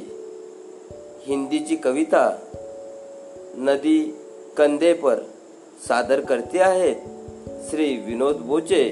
हिंदीची 1.27 1.75
कविता, 1.75 2.23
नदी 3.57 3.99
कंधे 4.57 4.93
पर 4.93 5.15
सादर 5.87 6.19
करते 6.19 6.59
आहेत 6.59 6.95
श्री 7.69 7.85
विनोद 7.97 8.35
बोचे. 8.35 8.83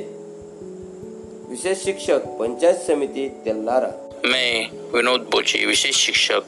विशेष 1.49 1.83
शिक्षक 1.83 2.19
पंचायत 2.39 2.75
समिती 2.75 3.27
तेल्लारा 3.45 3.91
मैं 4.25 4.67
विनोद 4.93 5.21
बोचे, 5.21 5.65
विशेष 5.65 5.95
शिक्षक. 5.95 6.41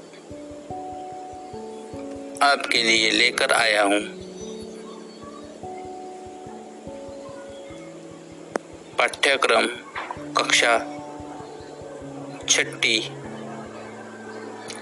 आपके 2.41 2.87
लिए 2.87 3.17
लेकर 3.17 3.51
आया 3.51 3.83
हूँ 3.83 4.16
पाठ्यक्रम, 8.97 9.67
कक्षा 10.37 10.77
छठी 12.49 13.09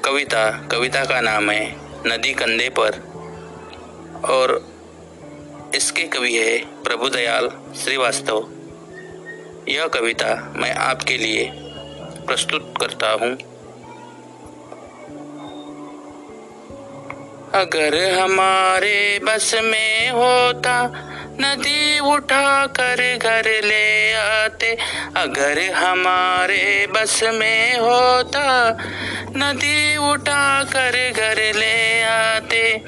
कविता 0.05 0.67
कविता 0.71 1.05
का 1.05 1.21
नाम 1.21 1.49
है 1.51 1.71
नदी 2.07 2.33
कंधे 2.33 2.69
पर। 2.69 2.91
और 4.29 4.75
इसके 5.75 6.03
कवि 6.03 6.33
है 6.33 6.57
प्रभुदयाल 6.83 7.49
श्रीवास्तव। 7.83 8.47
यह 9.67 9.87
कविता 9.87 10.53
मैं 10.55 10.73
आपके 10.73 11.17
लिए 11.17 11.49
प्रस्तुत 12.27 12.73
करता 12.79 13.11
हूँ। 13.11 13.33
अगर 17.53 18.19
हमारे 18.19 19.19
बस 19.23 19.55
में 19.63 20.09
होता 20.09 20.77
नदी 21.41 21.99
उठा 21.99 22.65
कर 22.65 23.17
घर 23.17 23.45
ले 23.63 24.13
आते। 24.13 24.77
अगर 25.17 25.73
हमारे 25.73 26.87
बस 26.87 27.23
में 27.23 27.77
होता, 27.77 28.77
नदी 29.35 29.97
उठा 29.97 30.63
कर 30.63 31.11
घर 31.11 31.53
ले 31.55 32.01
आते। 32.01 32.81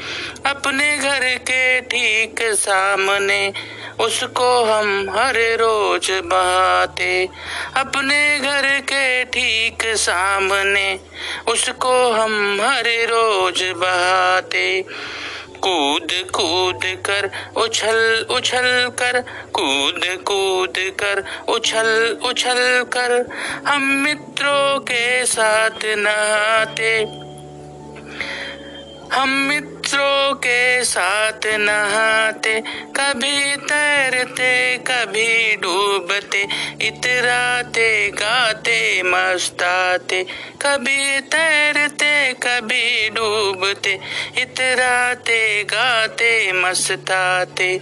अपने 0.45 0.97
घर 0.97 1.35
के 1.37 1.81
ठीक 1.81 2.41
सामने, 2.41 3.53
उसको 3.99 4.63
हम 4.63 5.09
हर 5.09 5.35
रोज 5.35 6.11
बहाते। 6.11 7.29
अपने 7.75 8.39
घर 8.39 8.79
के 8.79 9.23
ठीक 9.23 9.83
सामने, 9.85 10.99
उसको 11.47 12.11
हम 12.11 12.61
हर 12.61 12.87
रोज 12.87 13.63
बहाते। 13.63 14.85
कूद 15.67 16.11
कूद 16.35 16.81
कर, 17.05 17.29
उछल 17.57 18.25
उछल 18.31 18.67
कर, 18.99 19.19
कूद 19.53 20.01
कूद 20.27 20.73
कर, 20.77 21.23
उछल 21.49 22.17
उछल 22.25 22.83
कर, 22.93 23.25
हम 23.67 23.81
मित्रों 23.81 24.79
के 24.79 25.25
साथ 25.25 25.85
नहाते, 25.97 26.91
हम 29.13 29.29
मित्रों 29.29 29.76
के 30.33 30.83
साथ 30.83 31.45
नहाते 31.45 32.61
कभी 32.95 33.55
तैरते 33.55 34.77
कभी 34.77 35.55
डूबते 35.55 36.47
इतराते 36.81 38.11
गाते 38.11 39.01
मस्ताते। 39.03 40.23
कभी 40.61 41.19
तैरते 41.19 42.33
कभी 42.33 43.09
डूबते 43.09 43.99
इतराते 44.37 45.63
गाते 45.63 46.51
मस्ताते। 46.51 47.79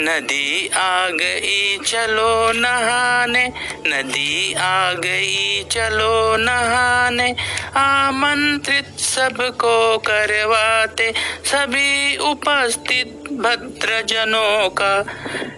नदी 0.00 0.70
आ 0.74 1.08
गई 1.08 1.78
चलो 1.86 2.52
नहाने। 2.52 3.46
नदी 3.86 4.54
आ 4.54 4.92
गई 4.92 5.64
चलो 5.64 6.36
नहाने। 6.36 7.34
आमंत्रित 7.76 9.00
सबको 9.00 9.98
करवाते। 9.98 11.12
सभी 11.44 12.16
उपस्थित 12.16 13.06
भद्रजनों 13.32 14.68
का 14.70 14.92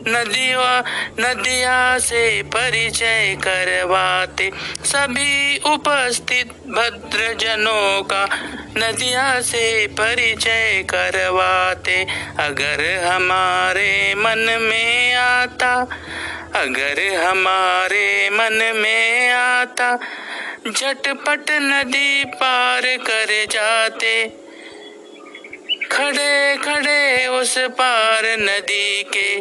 नदिया 0.08 0.84
नदिया 1.20 1.98
से 1.98 2.42
परिचय 2.42 3.36
करवाते। 3.42 4.50
सभी 4.84 5.58
उपस्थित 5.58 6.52
भद्रजनों 6.66 8.02
का 8.02 8.24
नदिया 8.76 9.40
से 9.40 9.86
परिचय 9.86 10.84
करवाते। 10.90 12.06
अगर 12.38 12.82
हमारे 13.04 14.14
मन 14.14 14.46
में 14.60 15.14
आता 15.14 15.74
अगर 16.54 17.00
हमारे 17.24 18.30
मन 18.30 18.72
में 18.76 19.30
आता 19.30 19.96
झटपट 20.70 21.50
नदी 21.50 22.24
पार 22.24 22.82
कर 22.82 23.46
जाते। 23.50 24.43
खड़े 25.92 26.56
खड़े 26.56 27.26
उस 27.26 27.58
पार 27.58 28.22
नदी 28.24 29.02
के। 29.02 29.38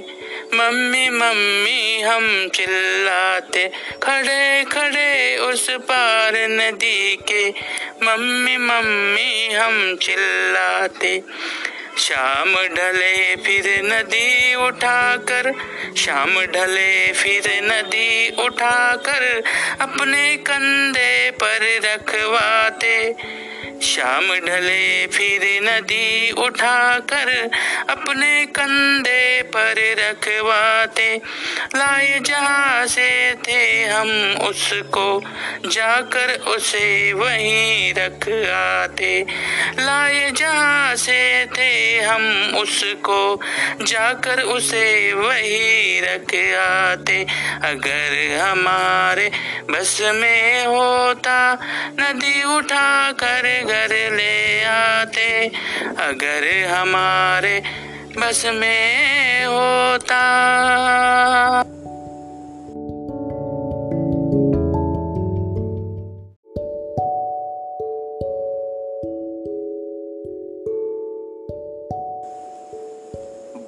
मम्मी 0.58 1.10
मम्मी 1.10 2.02
हम 2.02 2.50
चिल्लाते। 2.50 3.72
खड़े 4.04 4.64
खड़े 4.64 5.38
उस 5.38 5.70
पार 5.70 6.34
नदी 6.36 7.16
के। 7.16 7.50
मम्मी 8.04 8.58
मम्मी 8.58 9.54
हम 9.54 9.96
चिल्लाते। 10.02 11.22
शाम 11.98 12.56
ढले 12.56 13.36
फिर 13.36 13.82
नदी 13.84 14.56
उठाकर। 14.56 15.54
शाम 15.98 16.42
ढले 16.46 17.14
फिर 17.14 17.64
नदी 17.64 18.30
उठाकर। 18.30 19.44
अपने 19.82 20.38
कंधे 20.38 21.32
पर 21.32 21.80
रखवाते। 21.86 23.16
शाम 23.84 24.28
ढले 24.48 25.08
फिर 25.08 25.42
नदी 25.64 26.32
उठाकर 26.32 27.50
अपने 27.90 28.46
कंधे 28.46 29.42
पर 29.42 29.76
रखवाते। 30.00 31.22
लाए 31.76 32.20
जहाँ 32.20 32.88
से 32.88 33.36
थे 33.48 33.84
हम 33.84 34.10
उसको, 34.42 35.22
जाकर 35.70 36.34
उसे 36.48 37.14
वहीं 37.14 37.94
रख 37.94 38.30
आते। 38.50 39.26
लाए 39.80 40.32
जहाँ 40.32 40.96
से 40.96 41.46
थे 41.46 42.00
हम 42.00 42.56
उसको, 42.58 43.42
जाकर 43.82 44.42
उसे 44.42 45.14
वही 45.14 46.00
रख 46.00 46.58
आते। 46.58 47.26
अगर 47.64 48.38
हमारे 48.42 49.32
बस 49.70 49.98
में 50.02 50.66
होता, 50.66 51.58
नदी 52.00 52.44
उठा 52.44 53.12
कर 53.12 53.64
घर 53.74 53.94
ले 54.12 54.64
आते, 54.64 55.48
अगर 56.00 56.46
हमारे 56.68 57.62
बस 58.18 58.46
में 58.46 59.46
होता। 59.46 60.22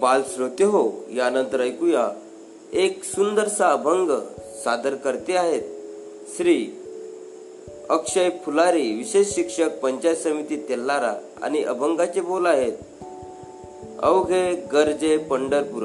बाल 0.01 0.24
श्रोते 0.24 0.64
हो 0.64 1.06
यानंतर 1.12 1.62
ऐकूया 1.62 2.12
एक 2.74 3.03
सुंदरसा 3.03 3.68
अभंग 3.68 4.12
सादर 4.56 4.95
करते 4.95 5.34
आहेत 5.34 5.62
श्री 6.38 6.58
अक्षय 7.89 8.29
फुलारी 8.29 8.91
विशेष 8.91 9.27
शिक्षक 9.36 9.69
पंचायत 9.69 10.15
समिती 10.15 10.55
तेल्लारा 10.69 11.13
आणि 11.41 11.63
अभंगाचे 11.63 12.21
बोल 12.21 12.45
आहेत. 12.45 12.73
अवघे 14.03 14.55
गरजे 14.55 15.17
पंढरपूर. 15.17 15.83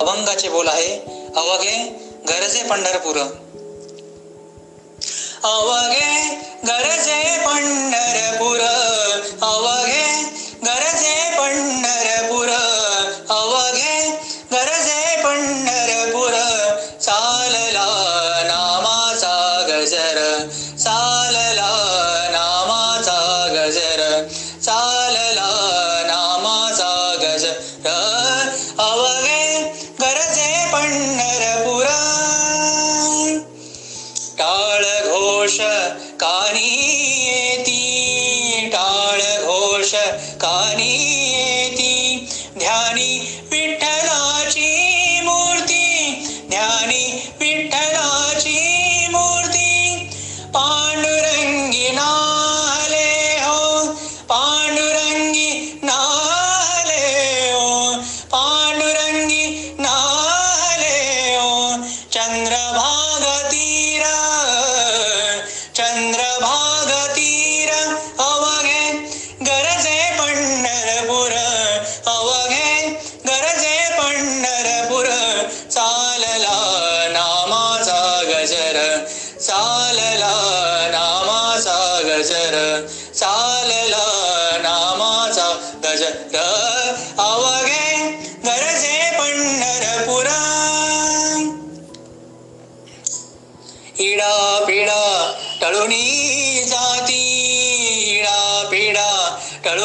अभंगाचे 0.00 0.48
बोल 0.48 0.68
आहे. 0.68 0.94
अवघे 1.36 1.88
गरजे 2.28 2.68
पंढरपूर. 2.68 3.16
अवघे 5.42 6.34
गरजे 6.66 7.07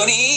Tony. 0.03 0.32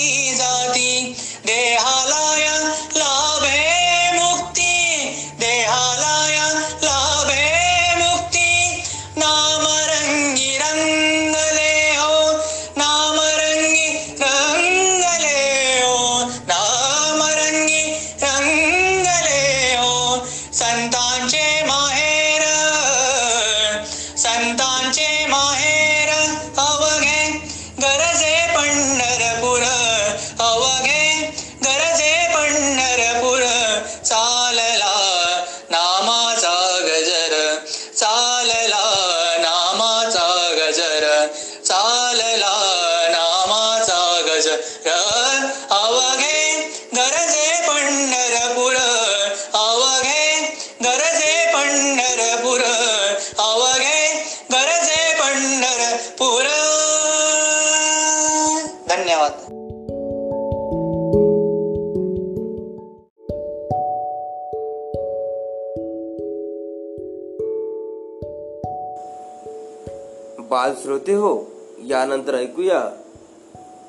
हो 71.27 71.45
यानंतर 71.87 72.35
ऐकूया. 72.35 72.81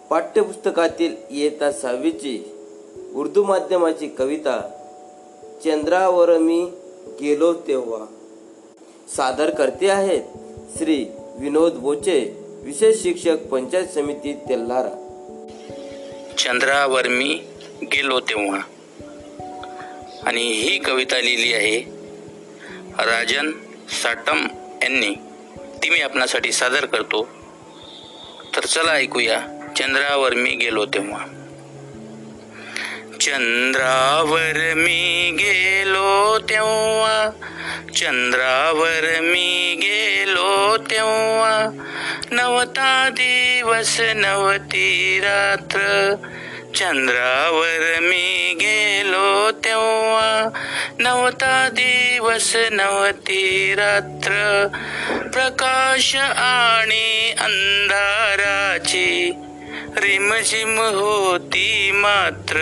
पाठ्यपुस्तकातील 0.09 1.15
इयत्ता 1.31 1.71
सहावीची 1.71 2.51
उर्दू 3.15 3.43
माध्यमाची 3.43 4.07
कविता 4.07 4.59
चंद्रावर 5.63 6.37
मी 6.37 6.71
गेलो 7.21 7.53
तेव्हा. 7.53 8.05
सादर 9.15 9.49
करते 9.49 9.89
आहेत 9.89 10.21
श्री 10.77 11.05
विनोद 11.39 11.73
बोचे 11.73 12.43
विशेष 12.63 13.03
शिक्षक 13.03 13.37
पंचायत 13.37 13.87
समिती 13.87 14.33
तेल्हारा. 14.33 14.93
चंद्रावर 16.37 17.07
मी 17.07 17.39
गेलो 17.83 18.19
तेव्हा. 18.19 18.59
आणि 20.23 20.41
ही 20.41 20.77
कविता 20.79 21.21
लिहिली 21.21 21.53
आहे 21.53 21.79
राजन 22.99 23.51
साटम 24.03 24.39
यांनी. 24.83 25.15
ती 25.83 25.89
मी 25.89 26.01
आपणासाठी 26.01 26.51
सादर 26.51 26.85
करतो. 26.85 27.29
तर 28.55 28.59
चला 28.59 28.91
ऐकूया. 28.91 29.39
चंद्रावर 29.77 30.33
मी 30.33 30.51
गेलो 30.51 30.85
तेव्हा. 30.85 31.25
चंद्रावर 33.21 34.73
मी 34.73 35.31
गेलो 35.39 36.39
तेव्हा. 36.39 37.29
चंद्रावर 37.95 39.19
मी 39.19 39.75
गेलो 39.81 40.77
तेव्हा. 40.77 41.83
नवता 42.31 43.09
दिवस 43.11 43.99
नवती 43.99 45.19
रात्र. 45.23 46.15
चंद्रावर 46.75 47.99
मी 47.99 48.53
गेलो 48.61 49.51
तेव्हा 49.51 50.49
नवता 50.99 51.69
दिवस 51.71 52.55
नवती 52.55 53.73
रात्र. 53.77 54.67
प्रकाश 55.33 56.15
आणि 56.35 57.33
अंधाराची 57.39 59.31
रिमझिम 59.97 60.79
होती 60.79 61.91
मात्र. 61.93 62.57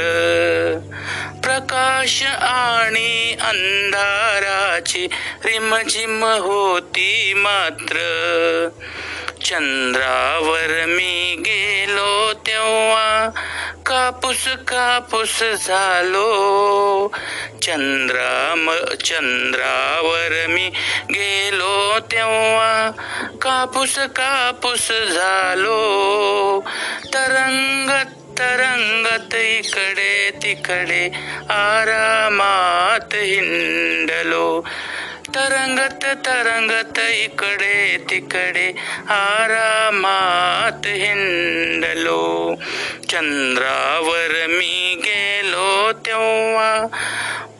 प्रकाश 1.43 2.24
आणि 2.41 3.36
अंधाराची 3.41 5.08
रिमझिम 5.45 6.24
होती 6.24 7.34
मात्र. 7.36 7.97
चंद्रावर 9.46 10.86
मी 10.86 11.36
गेलो 11.39 12.34
तेव्हा 12.34 13.30
कापूस 13.86 14.48
कापूस 14.48 15.39
झालो. 15.39 17.08
चंद्राम 17.62 18.72
चंद्रावर 18.96 20.48
मी 20.48 20.70
गेलो 21.12 22.00
तेव्हा 22.00 22.91
कापूस 23.41 24.00
कापूस 24.00 24.88
झालो. 24.89 25.80
तरंगत 27.06 28.12
तरंगत 28.39 29.36
इकडे 29.36 30.30
तिकडे 30.43 31.06
आरामात 31.50 33.16
हिंडलो. 33.16 34.68
तरंगत 35.36 36.06
तरंगत 36.26 37.00
इकडे 37.00 37.98
तिकडे. 38.10 38.74
आरामात 39.10 40.88
हिंडलो. 40.88 42.56
चंद्रावर 43.10 44.46
मी 44.48 44.96
गेलो 45.06 45.92
तेव्हा 45.92 46.88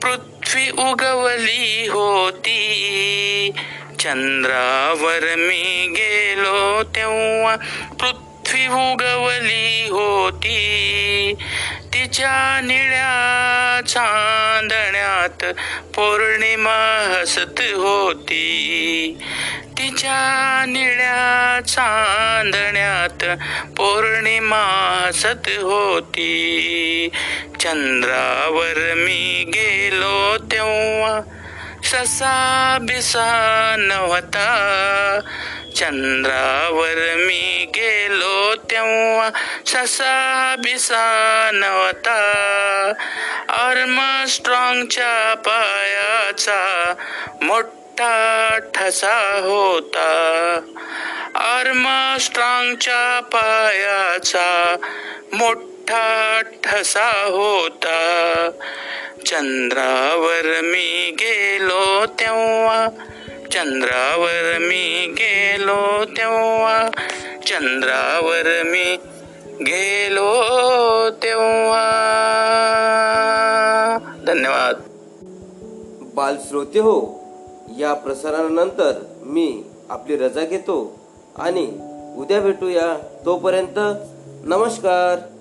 पृथ्वी 0.02 0.70
उगवली 0.70 1.88
होती. 1.88 3.52
चंद्रावर 4.00 5.36
मी 5.36 5.88
गेलो 5.98 6.84
तेव्हा 6.84 7.56
पृथ्वी 8.00 8.68
उगवली 8.68 9.88
होती. 9.90 10.56
च्या 12.16 12.62
निळ्या 12.64 13.82
चांदण्यात 13.88 15.54
पौर्णिमा 15.96 17.18
हसत 17.20 17.60
होती. 17.60 19.18
तिच्या 19.78 20.66
निळ्या 20.68 21.60
चांदण्यात 21.68 23.38
पौर्णिमा 23.78 24.64
हसत 25.08 25.48
होती. 25.48 27.10
चंद्रावर 27.60 28.94
मी 28.94 29.44
गेलो 29.48 30.38
तेव्हा 30.38 31.22
ससा 31.84 32.78
बिसा 32.82 33.76
नव्हता. 33.80 34.50
चंद्रावर 35.76 37.16
मी 37.16 37.66
गेलो 37.76 38.56
तेव्हा 38.56 39.30
ससा 39.66 40.56
बिसा 40.60 41.50
नव्हता 41.54 42.18
आर्मस्ट्रॉंगच्या 43.50 45.36
पायाचा 45.36 46.94
मोठा 47.42 48.60
ठसा 48.74 49.40
होता. 49.44 50.60
आर्मस्ट्रॉंगच्या 51.36 53.20
पायाचा 53.20 54.76
मोठा 55.34 56.42
ठसा 56.64 57.12
होता. 57.26 58.50
चंद्रावर 59.26 60.62
मी 60.62 61.16
गेलो 61.20 62.06
तेव्हा 62.06 62.88
चंद्रावर 63.56 64.58
मी 64.58 65.08
गेलो 65.08 66.06
तेव्हा 66.06 66.90
चंद्रावर 67.48 68.64
मी 68.64 68.96
गेलो 69.62 70.42
तेव्हा. 71.10 71.86
धन्यवाद. 74.28 74.76
बाल 76.16 76.36
श्रोते 76.48 76.80
हो 76.80 77.24
या 77.80 77.94
प्रसारणानंतर 77.94 78.92
मी 79.22 79.64
आपली 79.90 80.16
रजा 80.16 80.42
घेतो 80.42 81.00
आणि 81.36 81.68
उद्या 82.18 82.42
भेटूया 82.42 82.98
तोपर्यंत 83.26 83.80
नमस्कार. 84.46 85.35